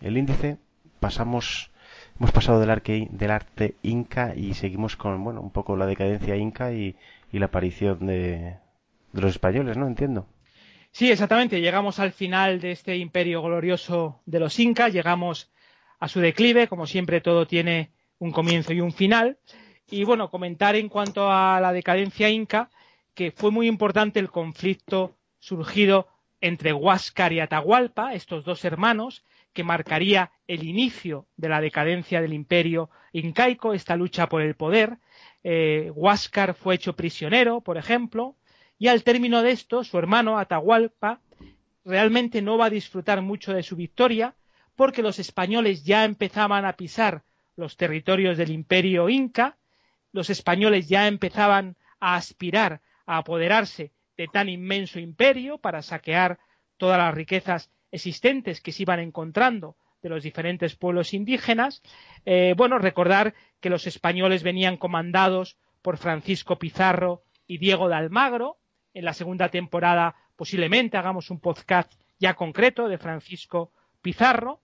[0.00, 0.58] el índice.
[1.00, 1.70] Pasamos,
[2.18, 6.72] hemos pasado del, del arte inca y seguimos con, bueno, un poco la decadencia inca
[6.72, 6.96] y,
[7.32, 8.56] la aparición de,
[9.12, 9.86] de los españoles, ¿no?
[9.86, 10.26] Entiendo.
[10.90, 11.60] Sí, exactamente.
[11.60, 15.52] Llegamos al final de este imperio glorioso de los incas, llegamos
[16.00, 19.38] a su declive, como siempre todo tiene un comienzo y un final.
[19.90, 22.70] Y bueno, comentar en cuanto a la decadencia inca,
[23.14, 26.08] que fue muy importante el conflicto surgido
[26.40, 32.32] entre Huáscar y Atahualpa, estos dos hermanos, que marcaría el inicio de la decadencia del
[32.32, 34.98] imperio incaico, esta lucha por el poder.
[35.42, 38.36] Eh, Huáscar fue hecho prisionero, por ejemplo,
[38.78, 41.20] y al término de esto, su hermano Atahualpa
[41.84, 44.34] realmente no va a disfrutar mucho de su victoria,
[44.76, 47.24] porque los españoles ya empezaban a pisar
[47.56, 49.57] los territorios del imperio inca,
[50.12, 56.38] los españoles ya empezaban a aspirar a apoderarse de tan inmenso imperio para saquear
[56.76, 61.82] todas las riquezas existentes que se iban encontrando de los diferentes pueblos indígenas.
[62.24, 68.58] Eh, bueno, recordar que los españoles venían comandados por Francisco Pizarro y Diego de Almagro.
[68.94, 74.62] En la segunda temporada posiblemente hagamos un podcast ya concreto de Francisco Pizarro.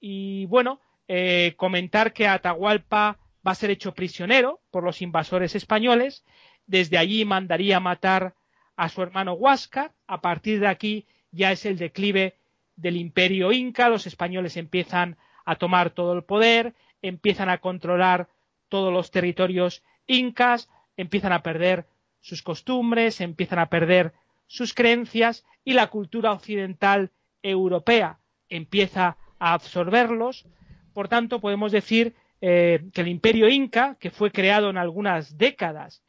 [0.00, 6.24] Y bueno, eh, comentar que Atahualpa va a ser hecho prisionero por los invasores españoles.
[6.66, 8.34] Desde allí mandaría matar
[8.76, 9.92] a su hermano Huáscar.
[10.06, 12.36] A partir de aquí ya es el declive
[12.76, 13.88] del imperio inca.
[13.88, 18.28] Los españoles empiezan a tomar todo el poder, empiezan a controlar
[18.68, 21.86] todos los territorios incas, empiezan a perder
[22.20, 24.14] sus costumbres, empiezan a perder
[24.46, 27.10] sus creencias y la cultura occidental
[27.42, 28.18] europea
[28.48, 30.46] empieza a absorberlos.
[30.92, 32.14] Por tanto, podemos decir
[32.46, 36.04] eh, que el imperio inca, que fue creado en algunas décadas,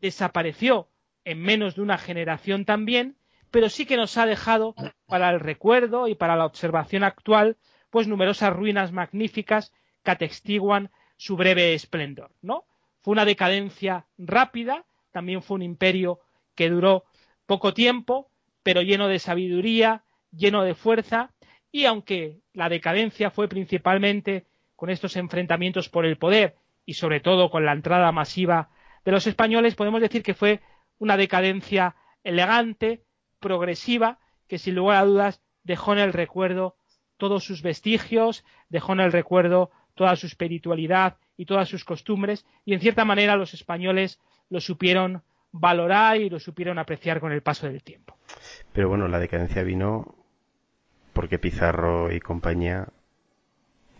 [0.00, 0.88] desapareció
[1.26, 3.18] en menos de una generación también,
[3.50, 4.74] pero sí que nos ha dejado
[5.04, 7.58] para el recuerdo y para la observación actual,
[7.90, 12.64] pues numerosas ruinas magníficas que atestiguan su breve esplendor, ¿no?
[13.02, 16.20] Fue una decadencia rápida, también fue un imperio
[16.54, 17.04] que duró
[17.44, 18.30] poco tiempo,
[18.62, 21.34] pero lleno de sabiduría, lleno de fuerza,
[21.70, 24.46] y aunque la decadencia fue principalmente
[24.84, 28.68] con estos enfrentamientos por el poder y sobre todo con la entrada masiva
[29.06, 30.60] de los españoles, podemos decir que fue
[30.98, 33.02] una decadencia elegante,
[33.40, 36.76] progresiva, que sin lugar a dudas dejó en el recuerdo
[37.16, 42.74] todos sus vestigios, dejó en el recuerdo toda su espiritualidad y todas sus costumbres, y
[42.74, 44.20] en cierta manera los españoles
[44.50, 48.18] lo supieron valorar y lo supieron apreciar con el paso del tiempo.
[48.74, 50.14] Pero bueno, la decadencia vino
[51.14, 52.88] porque Pizarro y compañía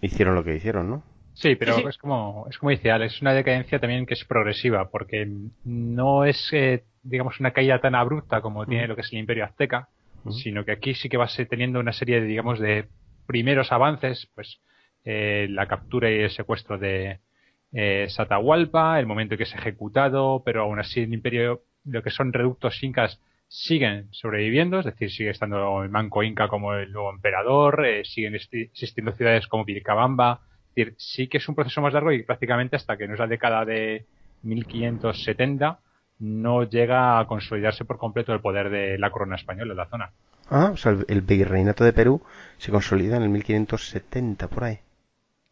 [0.05, 1.03] hicieron lo que hicieron, ¿no?
[1.35, 4.89] Sí, pero es como es como dice Alex, es una decadencia también que es progresiva,
[4.89, 5.29] porque
[5.65, 9.45] no es, eh, digamos, una caída tan abrupta como tiene lo que es el Imperio
[9.45, 9.89] Azteca,
[10.31, 12.87] sino que aquí sí que va a ser teniendo una serie, de, digamos, de
[13.27, 14.61] primeros avances, pues
[15.05, 17.19] eh, la captura y el secuestro de
[17.73, 22.11] eh, Satahualpa, el momento en que es ejecutado, pero aún así el Imperio, lo que
[22.11, 23.21] son reductos incas
[23.55, 28.35] siguen sobreviviendo, es decir, sigue estando el Manco Inca como el nuevo emperador, eh, siguen
[28.35, 32.75] existiendo ciudades como Vilcabamba, es decir, sí que es un proceso más largo y prácticamente
[32.75, 34.07] hasta que no es la década de
[34.43, 35.79] 1570
[36.19, 40.11] no llega a consolidarse por completo el poder de la corona española en la zona.
[40.51, 42.23] Ah, o sea, el, virreinato de Perú
[42.59, 44.79] se consolida en el 1570 por ahí.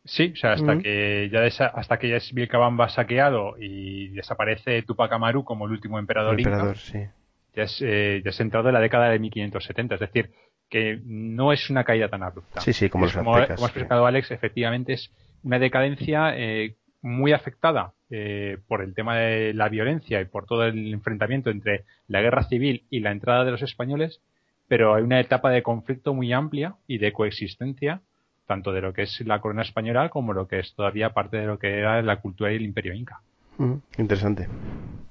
[0.05, 5.13] Sí, o sea, hasta que ya hasta que ya es Vilcabamba saqueado y desaparece Tupac
[5.13, 7.07] Amaru como el último emperador, emperador sí
[7.55, 10.31] ya es, eh, ya es entrado en la década de 1570, es decir,
[10.69, 12.61] que no es una caída tan abrupta.
[12.61, 18.59] Sí, sí, como, como, has explicado Alex, efectivamente es una decadencia eh, muy afectada eh,
[18.69, 22.85] por el tema de la violencia y por todo el enfrentamiento entre la guerra civil
[22.91, 24.21] y la entrada de los españoles,
[24.69, 28.01] pero hay una etapa de conflicto muy amplia y de coexistencia
[28.47, 31.47] tanto de lo que es la corona española como lo que es todavía parte de
[31.47, 33.21] lo que era la cultura y el imperio inca.
[33.97, 34.49] interesante.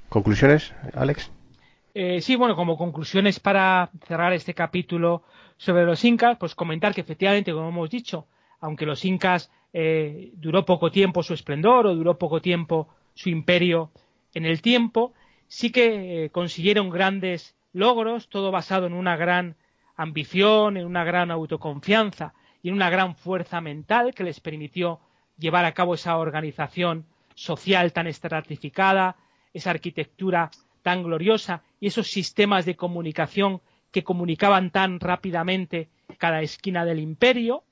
[0.09, 1.31] ¿Conclusiones, Alex?
[1.93, 5.23] Eh, sí, bueno, como conclusiones para cerrar este capítulo
[5.57, 8.27] sobre los incas, pues comentar que efectivamente, como hemos dicho,
[8.61, 13.91] aunque los incas eh, duró poco tiempo su esplendor o duró poco tiempo su imperio
[14.33, 15.13] en el tiempo,
[15.47, 19.57] sí que eh, consiguieron grandes logros, todo basado en una gran
[19.97, 22.33] ambición, en una gran autoconfianza
[22.63, 25.01] y en una gran fuerza mental que les permitió
[25.37, 29.17] llevar a cabo esa organización social tan estratificada,
[29.53, 30.51] esa arquitectura
[30.81, 33.61] tan gloriosa y esos sistemas de comunicación
[33.91, 37.63] que comunicaban tan rápidamente cada esquina del imperio.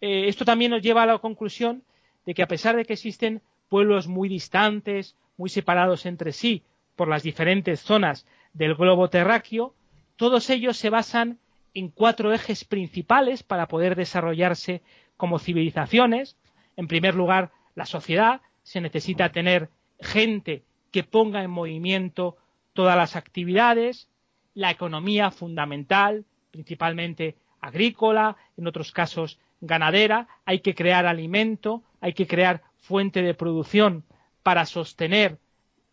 [0.00, 1.82] Eh, esto también nos lleva a la conclusión
[2.26, 6.62] de que a pesar de que existen pueblos muy distantes, muy separados entre sí
[6.96, 9.74] por las diferentes zonas del globo terráqueo,
[10.16, 11.38] todos ellos se basan
[11.74, 14.82] en cuatro ejes principales para poder desarrollarse
[15.16, 16.36] como civilizaciones.
[16.76, 18.40] En primer lugar, la sociedad.
[18.62, 19.68] Se necesita tener
[20.00, 22.36] gente que ponga en movimiento
[22.74, 24.08] todas las actividades,
[24.52, 32.26] la economía fundamental, principalmente agrícola, en otros casos ganadera, hay que crear alimento, hay que
[32.26, 34.04] crear fuente de producción
[34.42, 35.38] para sostener,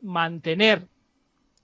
[0.01, 0.87] mantener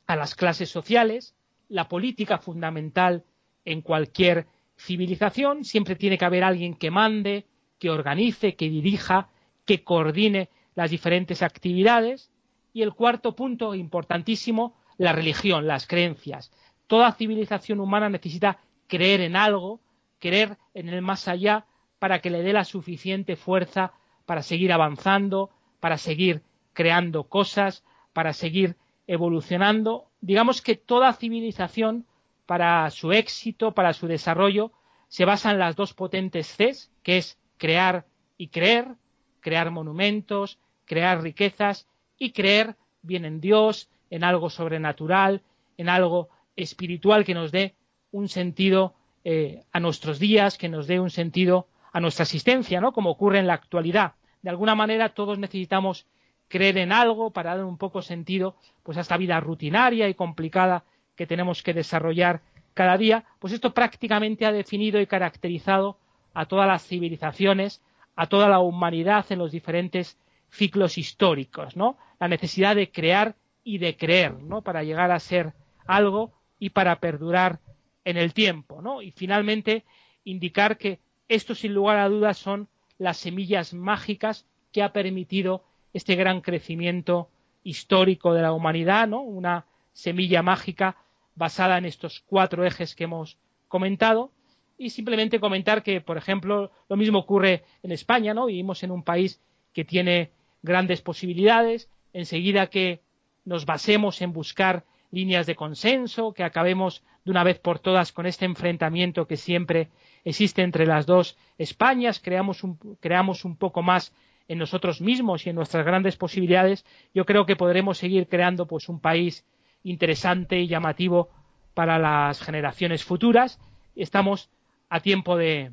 [0.05, 1.35] a las clases sociales,
[1.67, 3.25] la política fundamental
[3.65, 4.47] en cualquier
[4.77, 7.45] civilización, siempre tiene que haber alguien que mande,
[7.77, 9.29] que organice, que dirija,
[9.65, 12.31] que coordine las diferentes actividades.
[12.73, 16.51] Y el cuarto punto, importantísimo, la religión, las creencias.
[16.87, 19.79] Toda civilización humana necesita creer en algo,
[20.19, 21.65] creer en el más allá,
[21.99, 23.93] para que le dé la suficiente fuerza
[24.25, 26.43] para seguir avanzando, para seguir
[26.73, 27.83] creando cosas,
[28.13, 28.75] para seguir
[29.07, 30.09] evolucionando.
[30.21, 32.05] Digamos que toda civilización,
[32.45, 34.71] para su éxito, para su desarrollo,
[35.07, 38.05] se basa en las dos potentes Cs, que es crear
[38.37, 38.95] y creer,
[39.39, 41.87] crear monumentos, crear riquezas
[42.17, 45.41] y creer bien en Dios, en algo sobrenatural,
[45.77, 47.75] en algo espiritual que nos dé
[48.11, 48.93] un sentido
[49.23, 52.91] eh, a nuestros días, que nos dé un sentido a nuestra existencia, ¿no?
[52.93, 54.13] Como ocurre en la actualidad.
[54.41, 56.05] De alguna manera todos necesitamos
[56.47, 60.83] creer en algo para dar un poco sentido pues a esta vida rutinaria y complicada
[61.15, 62.41] que tenemos que desarrollar
[62.73, 65.97] cada día, pues esto prácticamente ha definido y caracterizado
[66.33, 67.81] a todas las civilizaciones,
[68.15, 70.17] a toda la humanidad en los diferentes
[70.51, 71.97] ciclos históricos, ¿no?
[72.19, 73.35] La necesidad de crear
[73.67, 74.61] y de creer, ¿no?
[74.61, 75.51] Para llegar a ser
[75.87, 77.59] algo y para perdurar
[78.05, 79.01] en el tiempo, ¿no?
[79.01, 79.83] Y finalmente
[80.23, 86.15] indicar que esto sin lugar a dudas son las semillas mágicas que ha permitido este
[86.15, 87.29] gran crecimiento
[87.61, 89.19] histórico de la humanidad, ¿no?
[89.19, 90.95] Una semilla mágica
[91.35, 93.37] basada en estos cuatro ejes que hemos
[93.67, 94.31] comentado
[94.77, 98.45] y simplemente comentar que, por ejemplo, lo mismo ocurre en España, ¿no?
[98.45, 99.41] Vivimos en un país
[99.73, 103.01] que tiene grandes posibilidades, enseguida que
[103.47, 108.25] nos basemos en buscar líneas de consenso, que acabemos de una vez por todas con
[108.25, 109.87] este enfrentamiento que siempre
[110.25, 114.13] existe entre las dos Españas, creamos un, creamos un poco más
[114.49, 118.89] en nosotros mismos y en nuestras grandes posibilidades, yo creo que podremos seguir creando pues
[118.89, 119.45] un país
[119.81, 121.29] interesante y llamativo
[121.73, 123.61] para las generaciones futuras.
[123.95, 124.49] Estamos
[124.89, 125.71] a tiempo de,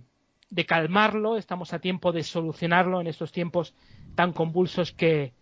[0.48, 3.74] de calmarlo, estamos a tiempo de solucionarlo en estos tiempos
[4.14, 5.32] tan convulsos que,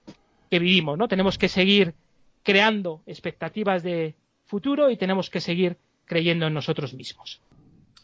[0.50, 1.08] que vivimos, ¿no?
[1.08, 1.94] Tenemos que seguir
[2.42, 4.14] creando expectativas de
[4.46, 7.40] futuro y tenemos que seguir creyendo en nosotros mismos.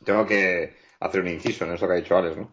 [0.04, 2.52] Tengo que hacer un inciso en eso que ha dicho Alex, ¿no?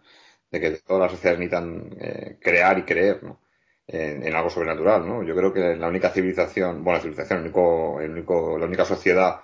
[0.52, 3.40] De que todas las sociedades necesitan eh, crear y creer, ¿no?
[3.88, 5.24] En, algo sobrenatural, ¿no?
[5.24, 9.42] Yo creo que la única civilización, bueno, civilización, el único, el único, la única sociedad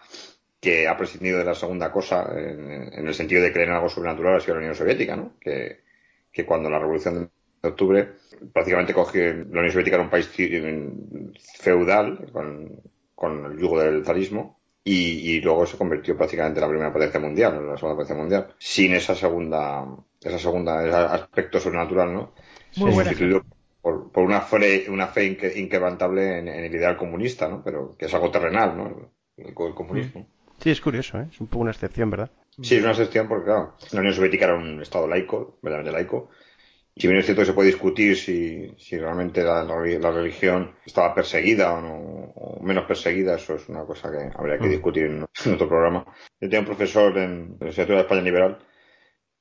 [0.59, 4.37] que ha prescindido de la segunda cosa, en, el sentido de creer en algo sobrenatural,
[4.37, 5.33] ha sido la Unión Soviética, ¿no?
[5.39, 5.83] Que
[6.45, 7.29] cuando la revolución
[7.61, 8.09] de octubre
[8.53, 10.29] prácticamente cogió, la Unión Soviética era un país
[11.59, 12.81] feudal con,
[13.13, 17.19] con el yugo del zarismo y, y, luego se convirtió prácticamente en la primera potencia
[17.19, 19.85] mundial, en la segunda potencia mundial, sin esa segunda,
[20.19, 22.33] esa segunda, ese aspecto sobrenatural, ¿no?
[22.77, 23.43] Muy sustituido
[23.79, 27.63] por, por, una fe, una fe inquebrantable en, el ideal comunista, ¿no?
[27.63, 29.11] Pero que es algo terrenal, ¿no?
[29.37, 30.27] El, comunismo.
[30.57, 31.27] Sí, es curioso, ¿eh?
[31.31, 32.31] Es un poco una excepción, ¿verdad?
[32.59, 36.29] Sí, es una excepción porque, claro, la Unión Soviética era un estado laico, verdaderamente laico,
[37.01, 41.15] si bien es cierto que se puede discutir si, si realmente la, la, religión estaba
[41.15, 44.69] perseguida o, no, o, menos perseguida, eso es una cosa que habría que mm.
[44.69, 45.23] discutir en,
[45.53, 46.05] otro programa.
[46.39, 48.59] Yo tenía un profesor en, la Instituto de España Liberal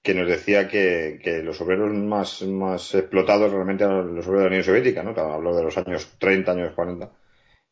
[0.02, 4.44] que nos decía que, que, los obreros más, más explotados realmente eran los obreros de
[4.44, 5.10] la Unión Soviética, ¿no?
[5.10, 7.12] Habló de los años 30, años 40,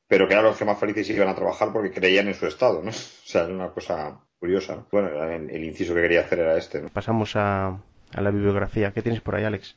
[0.06, 2.82] pero que eran los que más felices iban a trabajar porque creían en su Estado,
[2.82, 2.90] ¿no?
[3.24, 4.84] O sea, era una cosa curiosa.
[4.92, 6.82] Bueno, el, el inciso que quería hacer era este.
[6.82, 6.90] ¿no?
[6.90, 7.80] Pasamos a,
[8.14, 8.92] a la bibliografía.
[8.92, 9.76] ¿Qué tienes por ahí, Alex?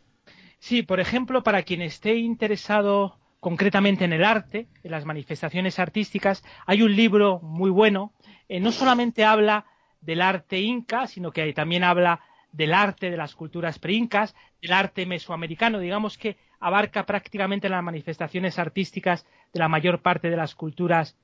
[0.59, 6.43] Sí, por ejemplo, para quien esté interesado concretamente en el arte, en las manifestaciones artísticas,
[6.67, 8.13] hay un libro muy bueno,
[8.47, 9.65] eh, no solamente habla
[9.99, 12.21] del arte inca, sino que también habla
[12.51, 18.59] del arte de las culturas preincas, del arte mesoamericano, digamos que abarca prácticamente las manifestaciones
[18.59, 21.17] artísticas de la mayor parte de las culturas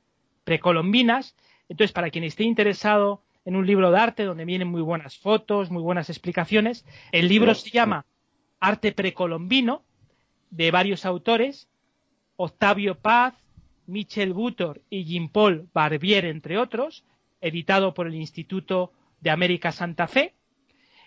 [0.44, 1.36] precolombinas.
[1.70, 5.72] Entonces, para quien esté interesado en un libro de arte donde vienen muy buenas fotos,
[5.72, 6.84] muy buenas explicaciones,
[7.14, 8.06] el libro se llama
[8.60, 9.86] Arte precolombino,
[10.50, 11.70] de varios autores,
[12.36, 13.36] Octavio Paz,
[13.86, 17.06] Michel Butor y Jean-Paul Barbier, entre otros,
[17.40, 18.92] editado por el Instituto
[19.22, 20.34] de América Santa Fe.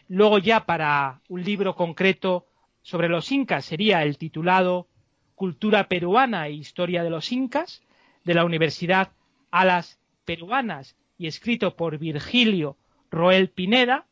[0.08, 2.46] Luego ya para un libro concreto
[2.80, 4.88] sobre los incas sería el titulado
[5.34, 7.82] Cultura peruana e historia de los incas,
[8.24, 9.12] de la Universidad
[9.50, 12.78] Alas Peruanas y escrito por Virgilio
[13.10, 14.06] Roel Pineda.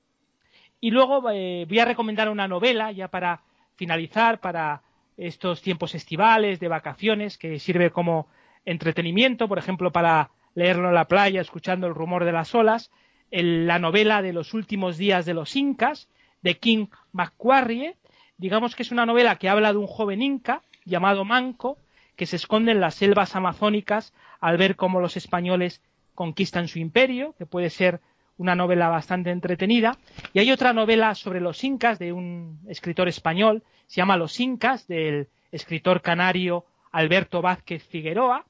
[0.78, 3.40] Y luego eh, voy a recomendar una novela ya para
[3.76, 4.82] finalizar, para
[5.16, 8.28] estos tiempos estivales, de vacaciones, que sirve como
[8.66, 12.90] entretenimiento, por ejemplo, para leerlo en la playa, escuchando el rumor de las olas,
[13.30, 16.10] la novela de los últimos días de los incas,
[16.42, 17.96] de King Macquarie,
[18.36, 21.78] digamos que es una novela que habla de un joven inca llamado Manco,
[22.16, 25.80] que se esconde en las selvas amazónicas al ver cómo los españoles
[26.18, 28.00] conquistan su imperio, que puede ser
[28.38, 29.96] una novela bastante entretenida.
[30.32, 34.88] Y hay otra novela sobre los incas de un escritor español, se llama Los incas,
[34.88, 38.44] del escritor canario Alberto Vázquez Figueroa.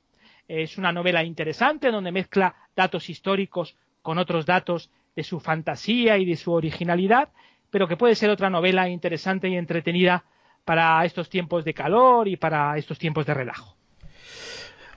[0.49, 6.25] Es una novela interesante donde mezcla datos históricos con otros datos de su fantasía y
[6.25, 7.29] de su originalidad,
[7.69, 10.25] pero que puede ser otra novela interesante y entretenida
[10.65, 13.77] para estos tiempos de calor y para estos tiempos de relajo.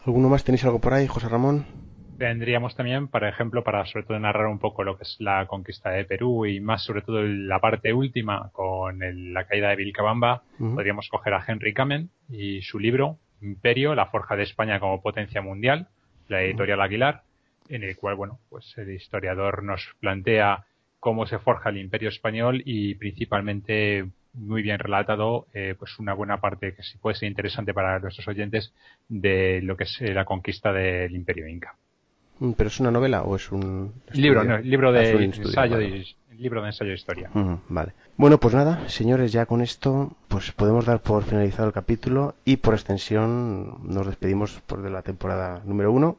[0.06, 1.81] ¿Alguno más tenéis algo por ahí, José Ramón?
[2.22, 5.90] Tendríamos también, por ejemplo, para sobre todo narrar un poco lo que es la conquista
[5.90, 9.00] de Perú y más sobre todo la parte última con
[9.34, 14.36] la caída de Vilcabamba, podríamos coger a Henry Kamen y su libro Imperio, la forja
[14.36, 15.88] de España como potencia mundial,
[16.28, 17.24] la editorial Aguilar,
[17.70, 20.66] en el cual, bueno, pues el historiador nos plantea
[21.00, 24.06] cómo se forja el Imperio español y principalmente
[24.36, 28.28] muy bien relatado, eh, pues una buena parte que sí puede ser interesante para nuestros
[28.28, 28.76] oyentes
[29.10, 31.76] de lo que es eh, la conquista del Imperio Inca.
[32.42, 34.44] Mm, ¿Pero es una novela o es un libro?
[34.44, 35.78] No, libro de ensayo,
[36.32, 37.30] libro de ensayo de historia.
[37.70, 37.94] vale.
[38.18, 42.58] Bueno, pues nada, señores, ya con esto, pues podemos dar por finalizado el capítulo y
[42.58, 46.18] por extensión nos despedimos por de la temporada número uno.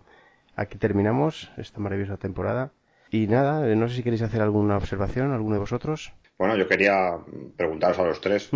[0.54, 2.70] Aquí terminamos esta maravillosa temporada.
[3.10, 6.12] Y nada, eh, no sé si queréis hacer alguna observación, alguno de vosotros.
[6.38, 7.18] Bueno, yo quería
[7.56, 8.48] preguntaros a los tres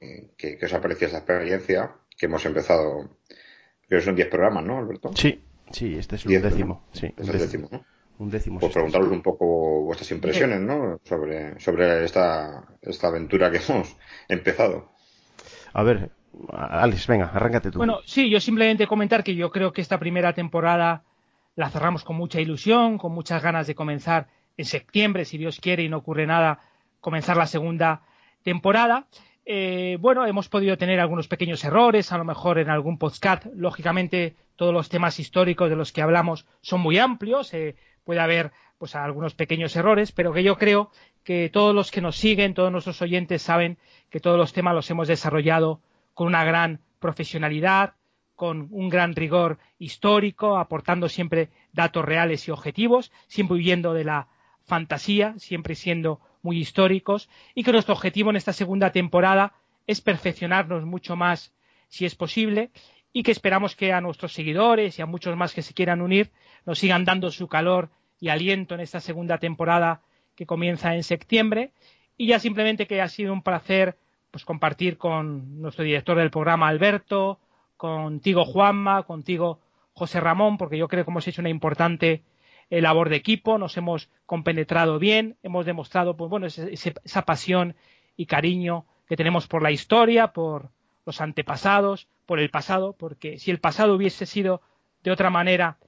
[0.00, 3.10] eh, ¿qué, os ha parecido esta experiencia que hemos empezado.
[3.88, 5.10] Creo que son 10 programas, ¿no, Alberto?
[5.14, 6.82] Sí, Sí, este es un décimo.
[6.92, 7.68] Sí, es el décimo,
[8.18, 8.60] Un décimo.
[8.60, 11.00] Pues preguntaros un poco vuestras impresiones, ¿no?
[11.04, 13.96] Sobre, sobre esta, esta aventura que hemos
[14.28, 14.90] empezado.
[15.72, 16.10] A ver,
[16.50, 17.78] Alex, venga, arráncate tú.
[17.78, 21.04] Bueno, sí, yo simplemente comentar que yo creo que esta primera temporada
[21.54, 25.82] la cerramos con mucha ilusión, con muchas ganas de comenzar en septiembre, si Dios quiere
[25.82, 26.60] y no ocurre nada,
[27.00, 28.02] comenzar la segunda
[28.42, 29.06] temporada.
[29.48, 33.46] Eh, bueno, hemos podido tener algunos pequeños errores, a lo mejor en algún podcast.
[33.54, 37.54] Lógicamente, todos los temas históricos de los que hablamos son muy amplios.
[37.54, 40.90] Eh, puede haber pues algunos pequeños errores, pero que yo creo
[41.22, 43.78] que todos los que nos siguen, todos nuestros oyentes saben
[44.10, 45.80] que todos los temas los hemos desarrollado
[46.12, 47.94] con una gran profesionalidad,
[48.34, 54.26] con un gran rigor histórico, aportando siempre datos reales y objetivos, siempre huyendo de la
[54.64, 59.52] fantasía, siempre siendo muy históricos y que nuestro objetivo en esta segunda temporada
[59.88, 61.52] es perfeccionarnos mucho más
[61.88, 62.70] si es posible
[63.12, 66.30] y que esperamos que a nuestros seguidores y a muchos más que se quieran unir
[66.64, 67.90] nos sigan dando su calor
[68.20, 70.02] y aliento en esta segunda temporada
[70.36, 71.72] que comienza en septiembre.
[72.16, 73.98] Y ya simplemente que ha sido un placer
[74.30, 77.40] pues compartir con nuestro director del programa Alberto,
[77.76, 79.60] contigo Juanma, contigo
[79.94, 82.22] José Ramón, porque yo creo que hemos hecho una importante
[82.70, 87.76] labor de equipo, nos hemos compenetrado bien, hemos demostrado pues, bueno, esa pasión
[88.16, 90.70] y cariño que tenemos por la historia, por
[91.04, 94.60] los antepasados, por el pasado, porque si el pasado hubiese sido
[95.04, 95.78] de otra manera,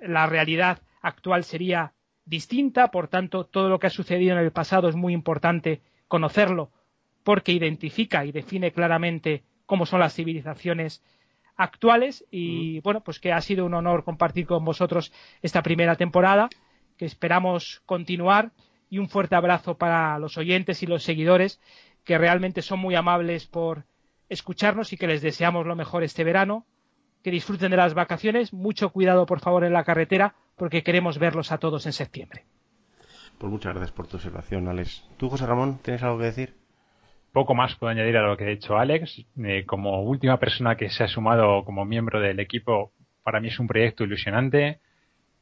[0.00, 1.92] la realidad actual sería
[2.24, 6.70] distinta, por tanto, todo lo que ha sucedido en el pasado es muy importante conocerlo,
[7.22, 11.02] porque identifica y define claramente cómo son las civilizaciones
[11.56, 16.48] actuales y bueno, pues que ha sido un honor compartir con vosotros esta primera temporada,
[16.96, 18.52] que esperamos continuar
[18.90, 21.60] y un fuerte abrazo para los oyentes y los seguidores
[22.04, 23.84] que realmente son muy amables por
[24.28, 26.66] escucharnos y que les deseamos lo mejor este verano,
[27.22, 31.52] que disfruten de las vacaciones, mucho cuidado por favor en la carretera porque queremos verlos
[31.52, 32.44] a todos en septiembre.
[33.38, 35.08] Pues muchas gracias por tu observación, Alex.
[35.16, 36.63] ¿Tú, José Ramón, tienes algo que decir?
[37.34, 39.26] Poco más puedo añadir a lo que ha dicho Alex.
[39.44, 42.92] Eh, como última persona que se ha sumado como miembro del equipo,
[43.24, 44.78] para mí es un proyecto ilusionante,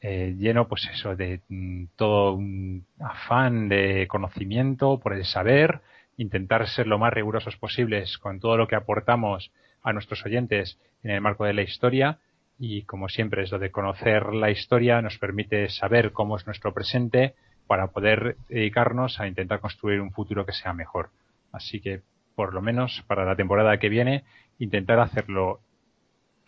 [0.00, 5.80] eh, lleno, pues eso, de mm, todo un afán de conocimiento por el saber,
[6.16, 11.10] intentar ser lo más rigurosos posibles con todo lo que aportamos a nuestros oyentes en
[11.10, 12.18] el marco de la historia
[12.58, 16.72] y como siempre es lo de conocer la historia nos permite saber cómo es nuestro
[16.72, 17.34] presente
[17.66, 21.10] para poder dedicarnos a intentar construir un futuro que sea mejor.
[21.52, 22.02] Así que
[22.34, 24.24] por lo menos para la temporada que viene
[24.58, 25.60] intentar hacerlo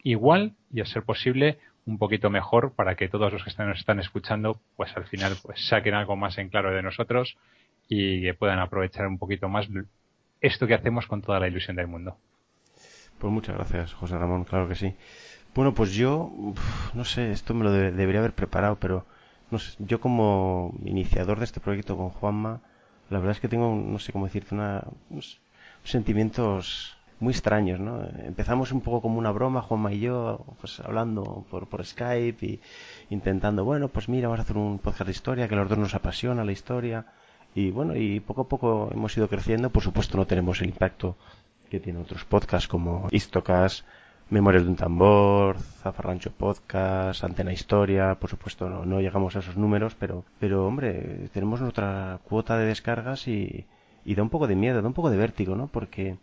[0.03, 4.01] igual y a ser posible un poquito mejor para que todos los que nos están
[4.01, 7.37] escuchando pues al final pues saquen algo más en claro de nosotros
[7.89, 9.69] y que puedan aprovechar un poquito más
[10.41, 12.17] esto que hacemos con toda la ilusión del mundo.
[13.19, 14.95] Pues muchas gracias, José Ramón, claro que sí.
[15.55, 16.33] Bueno, pues yo,
[16.95, 19.07] no sé, esto me lo debería haber preparado, pero
[19.51, 22.61] no sé, yo como iniciador de este proyecto con Juanma,
[23.11, 25.41] la verdad es que tengo, no sé cómo decirte, una, unos
[25.83, 28.03] sentimientos muy extraños, ¿no?
[28.25, 32.61] Empezamos un poco como una broma, Juanma y yo, pues hablando por, por Skype y
[33.11, 35.95] intentando, bueno, pues mira, vamos a hacer un podcast de historia, que los dos nos
[35.95, 37.07] apasiona la historia.
[37.55, 39.71] Y bueno, y poco a poco hemos ido creciendo.
[39.71, 41.17] Por supuesto, no tenemos el impacto
[41.71, 43.85] que tienen otros podcasts como Istocas,
[44.31, 49.57] Memorias de un Tambor, Zafarrancho Podcast, Antena Historia, por supuesto no, no, llegamos a esos
[49.57, 53.67] números, pero, pero hombre, tenemos nuestra cuota de descargas y,
[54.05, 55.67] da un poco de miedo, da un poco de vértigo, ¿no?
[55.69, 56.17] Porque,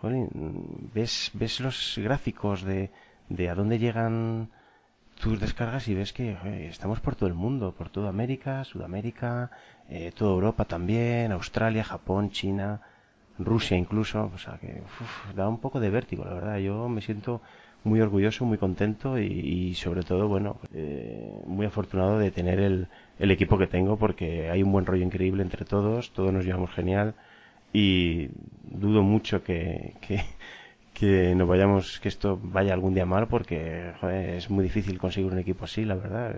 [0.00, 0.28] joder,
[0.94, 2.90] ves, ves los gráficos de,
[3.28, 4.48] de a dónde llegan
[5.20, 6.36] tus descargas y ves que
[6.68, 9.50] estamos por todo el mundo, por toda América, Sudamérica,
[9.88, 12.80] eh, toda Europa también, Australia, Japón, China,
[13.38, 14.82] Rusia incluso, o sea que
[15.34, 16.58] da un poco de vértigo, la verdad.
[16.58, 17.40] Yo me siento
[17.84, 23.30] muy orgulloso, muy contento y, sobre todo, bueno, eh, muy afortunado de tener el, el,
[23.30, 27.14] equipo que tengo porque hay un buen rollo increíble entre todos, todos nos llevamos genial
[27.72, 28.28] y
[28.64, 30.24] dudo mucho que, que,
[30.94, 33.92] que nos vayamos, que esto vaya algún día mal porque
[34.36, 36.34] es muy difícil conseguir un equipo así, la verdad.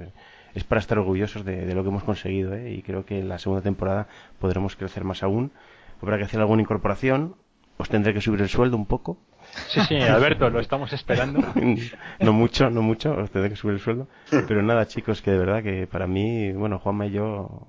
[0.54, 2.72] Es para estar orgullosos de, de lo que hemos conseguido ¿eh?
[2.72, 5.50] y creo que en la segunda temporada podremos crecer más aún
[6.02, 7.36] habrá que hacer alguna incorporación,
[7.76, 9.18] os tendré que subir el sueldo un poco.
[9.68, 11.40] Sí, sí, Alberto, lo estamos esperando.
[12.20, 14.08] no mucho, no mucho, os tendré que subir el sueldo.
[14.30, 17.66] Pero nada, chicos, que de verdad que para mí, bueno, Juanma y yo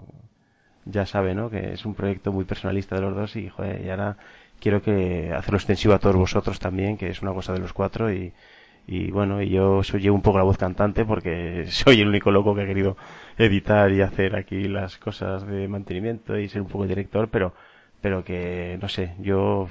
[0.86, 1.50] ya sabe, ¿no?
[1.50, 4.18] Que es un proyecto muy personalista de los dos y, joder, y ahora
[4.60, 8.12] quiero que hacerlo extensivo a todos vosotros también, que es una cosa de los cuatro
[8.12, 8.34] y,
[8.88, 12.56] y bueno, y yo soy un poco la voz cantante porque soy el único loco
[12.56, 12.98] que ha querido
[13.38, 17.54] editar y hacer aquí las cosas de mantenimiento y ser un poco director, pero
[18.02, 19.70] pero que no sé, yo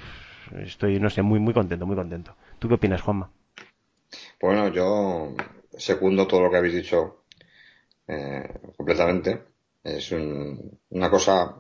[0.65, 2.35] estoy, no sé, muy, muy contento, muy contento.
[2.59, 3.31] ¿Tú qué opinas, Juanma?
[4.41, 5.35] Bueno, yo
[5.77, 7.25] secundo todo lo que habéis dicho
[8.07, 9.43] eh, completamente.
[9.85, 11.57] Es una cosa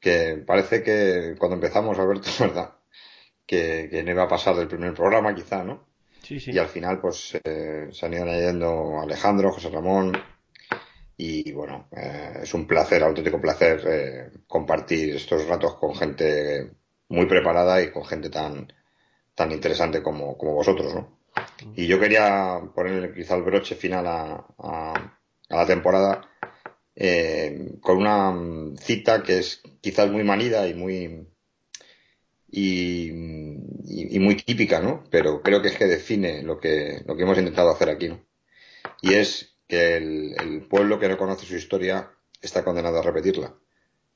[0.00, 2.74] que parece que cuando empezamos, Alberto, ¿verdad?
[3.46, 5.86] Que, que no iba a pasar del primer programa, quizá, ¿no?
[6.22, 6.52] Sí, sí.
[6.52, 10.12] Y al final, pues, eh, se han ido añadiendo Alejandro, José Ramón,
[11.20, 16.70] y bueno, eh, es un placer, auténtico placer eh, compartir estos ratos con gente
[17.08, 18.72] muy preparada y con gente tan,
[19.34, 21.18] tan interesante como, como vosotros, ¿no?
[21.74, 26.30] Y yo quería poner quizá el broche final a, a, la temporada
[26.94, 31.26] eh, con una cita que es quizás muy manida y muy
[32.50, 33.10] y,
[34.20, 35.04] muy típica, ¿no?
[35.10, 38.20] Pero creo que es que define lo que, lo que hemos intentado hacer aquí, ¿no?
[39.02, 43.54] Y es que el, pueblo que no conoce su historia está condenado a repetirla.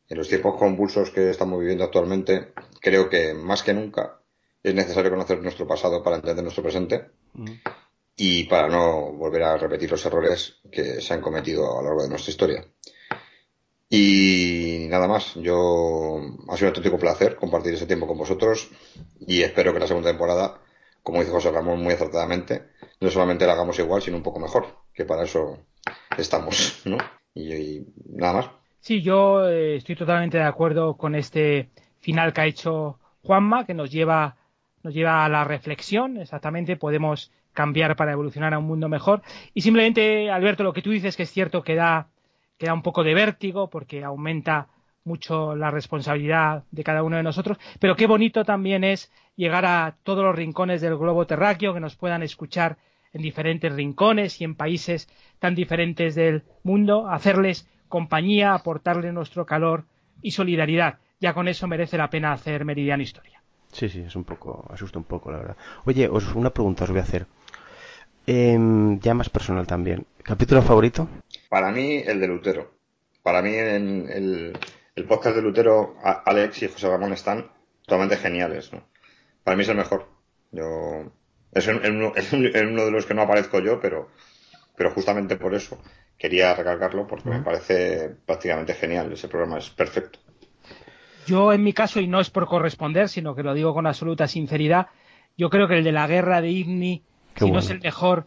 [0.08, 4.20] En los tiempos convulsos que estamos viviendo actualmente, creo que más que nunca
[4.62, 7.50] es necesario conocer nuestro pasado para entender nuestro presente mm.
[8.16, 12.02] y para no volver a repetir los errores que se han cometido a lo largo
[12.02, 12.66] de nuestra historia.
[13.94, 16.18] Y nada más, yo
[16.48, 18.70] ha sido un auténtico placer compartir ese tiempo con vosotros
[19.20, 20.62] y espero que la segunda temporada,
[21.02, 22.62] como dice José Ramón muy acertadamente,
[23.00, 25.58] no solamente la hagamos igual, sino un poco mejor que para eso
[26.16, 26.98] estamos, ¿no?
[27.34, 28.50] Y, nada más.
[28.80, 31.70] Sí, yo eh, estoy totalmente de acuerdo con este
[32.00, 34.36] final que ha hecho Juanma, que nos lleva,
[34.82, 39.22] nos lleva a la reflexión, exactamente, podemos cambiar para evolucionar a un mundo mejor.
[39.54, 42.08] Y simplemente, Alberto, lo que tú dices que es cierto que da,
[42.58, 44.68] que da un poco de vértigo, porque aumenta
[45.04, 49.96] mucho la responsabilidad de cada uno de nosotros, pero qué bonito también es llegar a
[50.02, 52.76] todos los rincones del globo terráqueo, que nos puedan escuchar
[53.12, 59.84] en diferentes rincones y en países tan diferentes del mundo, hacerles compañía, aportarle nuestro calor
[60.22, 60.98] y solidaridad.
[61.20, 63.42] Ya con eso merece la pena hacer Meridiano Historia.
[63.70, 65.56] Sí, sí, es un poco, asusta un poco, la verdad.
[65.84, 67.26] Oye, os una pregunta os voy a hacer.
[68.26, 70.06] Em, ya más personal también.
[70.22, 71.09] ¿Capítulo favorito?
[71.48, 72.72] Para mí, el de Lutero.
[73.22, 74.59] Para mí, en el,
[74.94, 77.50] el podcast de Lutero, Alex y José Ramón están
[77.82, 78.72] totalmente geniales.
[78.72, 78.82] ¿no?
[79.44, 80.09] Para mí es el mejor.
[80.51, 81.12] Yo
[81.52, 82.12] es en, uno,
[82.85, 84.09] de los que no aparezco yo, pero,
[84.77, 85.78] pero justamente por eso
[86.19, 89.12] quería recalcarlo porque me parece prácticamente genial.
[89.12, 90.19] Ese programa es perfecto.
[91.27, 94.27] Yo, en mi caso, y no es por corresponder, sino que lo digo con absoluta
[94.27, 94.89] sinceridad,
[95.36, 97.02] yo creo que el de la guerra de Igni,
[97.36, 98.27] si no es el mejor,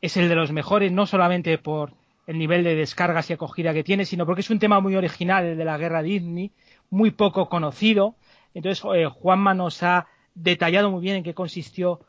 [0.00, 1.92] es el de los mejores, no solamente por
[2.26, 5.44] el nivel de descargas y acogida que tiene, sino porque es un tema muy original,
[5.44, 6.52] el de la guerra de Igni,
[6.90, 8.16] muy poco conocido.
[8.54, 10.06] Entonces, eh, Juanma nos ha
[10.36, 12.00] detallado muy bien en qué consistió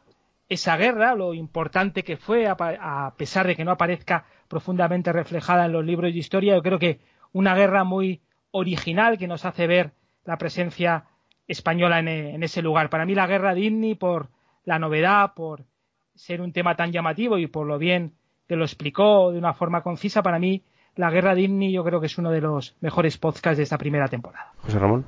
[0.50, 5.72] esa guerra, lo importante que fue, a, pesar de que no aparezca profundamente reflejada en
[5.74, 7.00] los libros de historia, yo creo que
[7.34, 8.22] una guerra muy
[8.52, 9.92] original que nos hace ver
[10.24, 11.06] la presencia
[11.48, 12.90] española en, ese lugar.
[12.90, 14.30] Para mí la guerra de Inni, por
[14.64, 15.66] la novedad, por
[16.16, 18.14] ser un tema tan llamativo y por lo bien
[18.48, 20.64] que lo explicó de una forma concisa, para mí
[20.96, 23.78] la guerra de Inni yo creo que es uno de los mejores podcasts de esta
[23.78, 24.54] primera temporada.
[24.60, 25.06] José Ramón.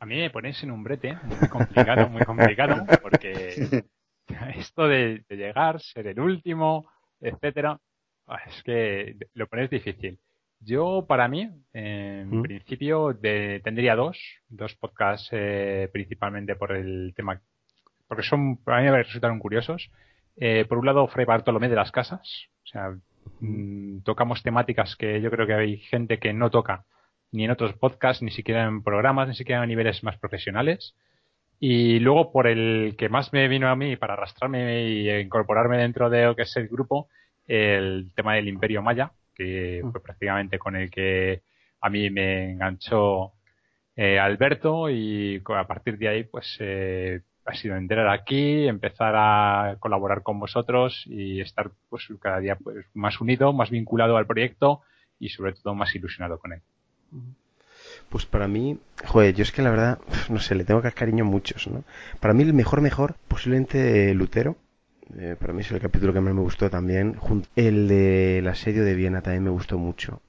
[0.00, 3.84] A mí me pones en un brete muy complicado, muy complicado, porque
[4.56, 6.90] esto de, llegar, ser el último,
[7.20, 7.78] etcétera,
[8.26, 10.18] ah, es que lo pones difícil.
[10.58, 12.42] Yo, para mí, en ¿Mm?
[12.42, 14.18] principio, tendría dos,
[14.48, 17.38] dos podcasts eh, principalmente por el tema,
[18.08, 19.90] porque son, para mí me resultaron curiosos.
[20.36, 22.96] Eh, por un lado, Fray Bartolomé de las Casas, o sea,
[23.40, 26.86] mm, tocamos temáticas que yo creo que hay gente que no toca
[27.32, 30.94] ni en otros podcasts, ni siquiera en programas, ni siquiera a niveles más profesionales.
[31.58, 36.08] Y luego por el que más me vino a mí para arrastrarme y incorporarme dentro
[36.08, 37.08] de lo que es el grupo,
[37.46, 39.92] el tema del Imperio Maya, que mm.
[39.92, 41.42] fue prácticamente con el que
[41.80, 43.32] a mí me enganchó
[43.96, 49.76] eh, Alberto y a partir de ahí pues eh, ha sido entrar aquí, empezar a
[49.80, 54.82] colaborar con vosotros y estar pues cada día pues más unido, más vinculado al proyecto
[55.18, 56.62] y sobre todo más ilusionado con él.
[58.08, 61.24] Pues para mí, joder, yo es que la verdad, no sé, le tengo que cariño
[61.24, 61.84] a muchos, ¿no?
[62.18, 64.56] Para mí el mejor, mejor, posiblemente Lutero.
[65.18, 67.16] Eh, para mí es el capítulo que más me gustó también.
[67.56, 70.20] El del asedio de Viena también me gustó mucho.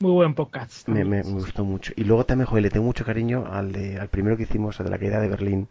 [0.00, 0.86] Muy buen podcast.
[0.88, 1.92] Me, me, gustó mucho.
[1.96, 4.86] Y luego también, joder, le tengo mucho cariño al, de, al primero que hicimos, al
[4.86, 5.68] de la caída de Berlín,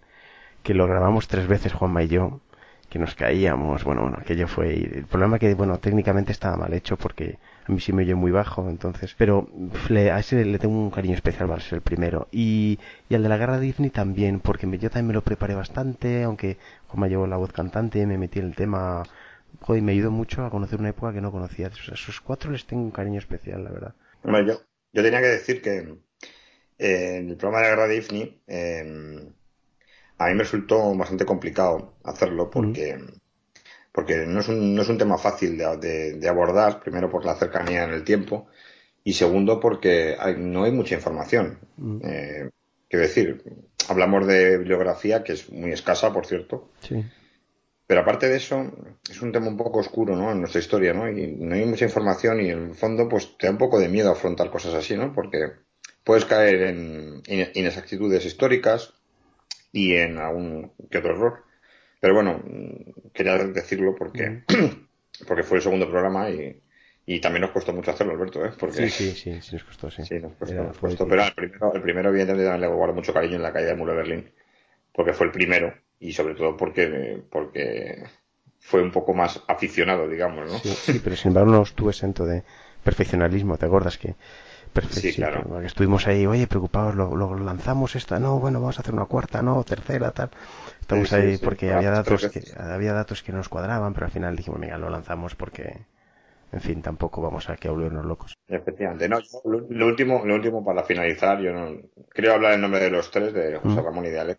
[0.63, 2.41] que lo grabamos tres veces Juanma y yo,
[2.89, 3.83] que nos caíamos.
[3.83, 4.73] Bueno, bueno, aquello fue.
[4.73, 8.31] El problema que, bueno, técnicamente estaba mal hecho porque a mí sí me oye muy
[8.31, 9.13] bajo, entonces.
[9.17, 9.49] Pero
[10.11, 12.27] a ese le tengo un cariño especial para ser el primero.
[12.31, 15.55] Y, y al de la guerra de Disney también, porque yo también me lo preparé
[15.55, 16.57] bastante, aunque
[16.95, 19.03] me llevó la voz cantante, me metí en el tema.
[19.61, 21.67] Joder, me ayudó mucho a conocer una época que no conocía.
[21.67, 23.95] A esos cuatro les tengo un cariño especial, la verdad.
[24.23, 24.61] Bueno, yo,
[24.93, 25.97] yo tenía que decir que
[26.77, 29.33] eh, en el programa de la guerra de Ifni, em,
[30.17, 32.99] a mí me resultó bastante complicado hacerlo porque
[33.97, 37.83] porque no es un, no es un tema fácil de, abordar, primero por la cercanía
[37.83, 38.47] en el tiempo
[39.03, 41.57] y segundo porque no hay mucha información.
[42.03, 42.51] Eh,
[42.87, 43.43] quiero decir,
[43.89, 46.69] hablamos de bibliografía que es muy escasa, por cierto.
[46.81, 47.03] Sí.
[47.87, 48.71] Pero aparte de eso,
[49.09, 50.31] es un tema un poco oscuro, ¿no?
[50.31, 51.09] En nuestra historia, ¿no?
[51.09, 53.89] Y no hay mucha información y en el fondo, pues te da un poco de
[53.89, 55.11] miedo afrontar cosas así, ¿no?
[55.11, 55.53] Porque
[56.03, 58.93] puedes caer en inexactitudes históricas
[59.77, 61.43] y en algún que otro error.
[61.99, 62.41] Pero bueno,
[63.13, 64.43] quería decirlo porque,
[65.27, 66.59] porque fue el segundo programa y,
[67.05, 68.51] y también nos costó mucho hacerlo, Alberto, ¿eh?
[68.59, 68.89] Porque...
[68.89, 70.03] Sí, sí, sí, nos costó, sí.
[70.03, 73.43] Sí, nos costó, Pero el primero, el primero, evidentemente, también le guardo mucho cariño en
[73.43, 74.31] la calle de Muro de Berlín,
[74.93, 78.03] porque fue el primero y sobre todo porque, porque
[78.59, 80.57] fue un poco más aficionado, digamos, ¿no?
[80.57, 82.43] Sí, pero sin embargo no estuve exento de
[82.83, 84.15] perfeccionalismo, ¿te acuerdas que
[84.89, 85.61] Sí, claro.
[85.61, 89.41] Estuvimos ahí, oye, preocupados, lo, lo, lanzamos esta, no, bueno, vamos a hacer una cuarta,
[89.41, 90.29] no, tercera, tal.
[90.79, 94.59] Estamos ahí porque había datos que, había datos que nos cuadraban, pero al final dijimos,
[94.59, 95.77] venga, lo lanzamos porque,
[96.51, 98.33] en fin, tampoco vamos a que volvernos locos.
[98.47, 99.09] Efectivamente.
[99.09, 101.77] No, lo, último, lo último para finalizar, yo no
[102.13, 104.37] quería hablar en nombre de los tres, de José Ramón y de Ale.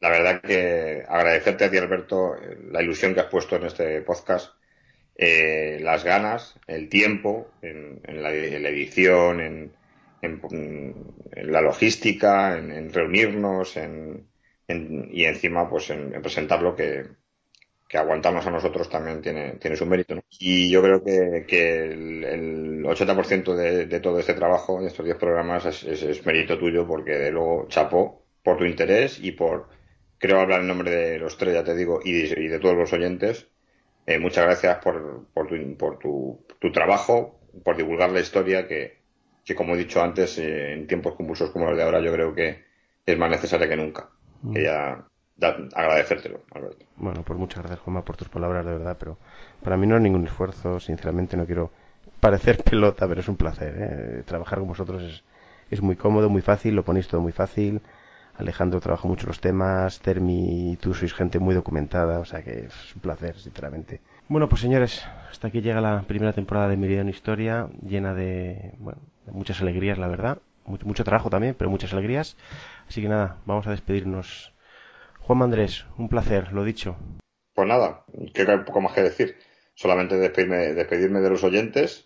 [0.00, 2.36] La verdad que agradecerte a ti, Alberto,
[2.70, 4.52] la ilusión que has puesto en este podcast,
[5.18, 9.72] eh, las ganas, el tiempo en, la, edición, en,
[11.32, 14.28] la logística, en reunirnos, en
[14.68, 17.06] y encima pues en, presentarlo que,
[17.88, 20.14] que aguantarnos a nosotros también tiene, tiene su mérito.
[20.38, 25.64] Y yo creo que, que el, 80% de, todo este trabajo, de estos 10 programas,
[25.66, 29.68] es, mérito tuyo porque de luego chapó por tu interés y por,
[30.18, 33.48] creo hablar en nombre de los tres, ya te digo, y de todos los oyentes.
[34.08, 39.02] Eh, muchas gracias por, por, tu, por tu, tu, trabajo, por divulgar la historia que,
[39.44, 42.34] que como he dicho antes, eh, en tiempos convulsos como los de ahora, yo creo
[42.34, 42.64] que
[43.04, 44.08] es más necesaria que nunca.
[44.40, 44.52] Mm.
[44.54, 45.04] Quería
[45.74, 46.86] agradecértelo, Alberto.
[46.96, 49.18] Bueno, pues muchas gracias, Juanma, por tus palabras, de verdad, pero
[49.62, 51.70] para mí no es ningún esfuerzo, sinceramente no quiero
[52.18, 53.74] parecer pelota, pero es un placer.
[53.76, 54.22] ¿eh?
[54.24, 55.22] Trabajar con vosotros es,
[55.70, 57.82] es muy cómodo, muy fácil, lo ponéis todo muy fácil.
[58.38, 62.66] Alejandro trabaja mucho los temas, Termi y tú sois gente muy documentada, o sea que
[62.66, 64.00] es un placer, sinceramente.
[64.28, 69.00] Bueno, pues señores, hasta aquí llega la primera temporada de Meridiano Historia, llena de, bueno,
[69.26, 70.38] de muchas alegrías, la verdad.
[70.66, 72.36] Mucho, mucho trabajo también, pero muchas alegrías.
[72.88, 74.54] Así que nada, vamos a despedirnos.
[75.20, 76.96] Juan Andrés, un placer, lo dicho.
[77.54, 78.04] Pues nada,
[78.34, 79.36] que hay poco más que decir.
[79.74, 82.04] Solamente despedirme, despedirme de los oyentes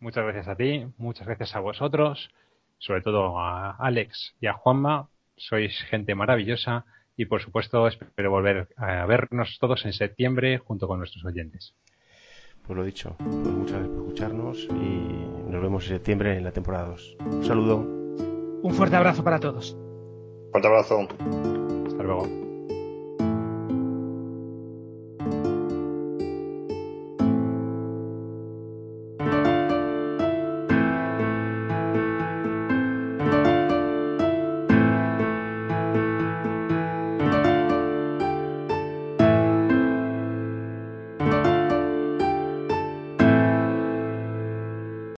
[0.00, 2.30] Muchas gracias a ti, muchas gracias a vosotros,
[2.78, 5.10] sobre todo a Alex y a Juanma.
[5.36, 6.86] Sois gente maravillosa
[7.16, 11.74] y por supuesto espero volver a vernos todos en septiembre junto con nuestros oyentes.
[12.66, 16.52] Pues lo dicho, pues muchas gracias por escucharnos y nos vemos en septiembre en la
[16.52, 17.16] temporada 2.
[17.20, 17.76] Un saludo.
[18.62, 19.76] Un fuerte abrazo para todos.
[20.50, 21.00] Fuerte abrazo.
[21.86, 22.53] Hasta luego.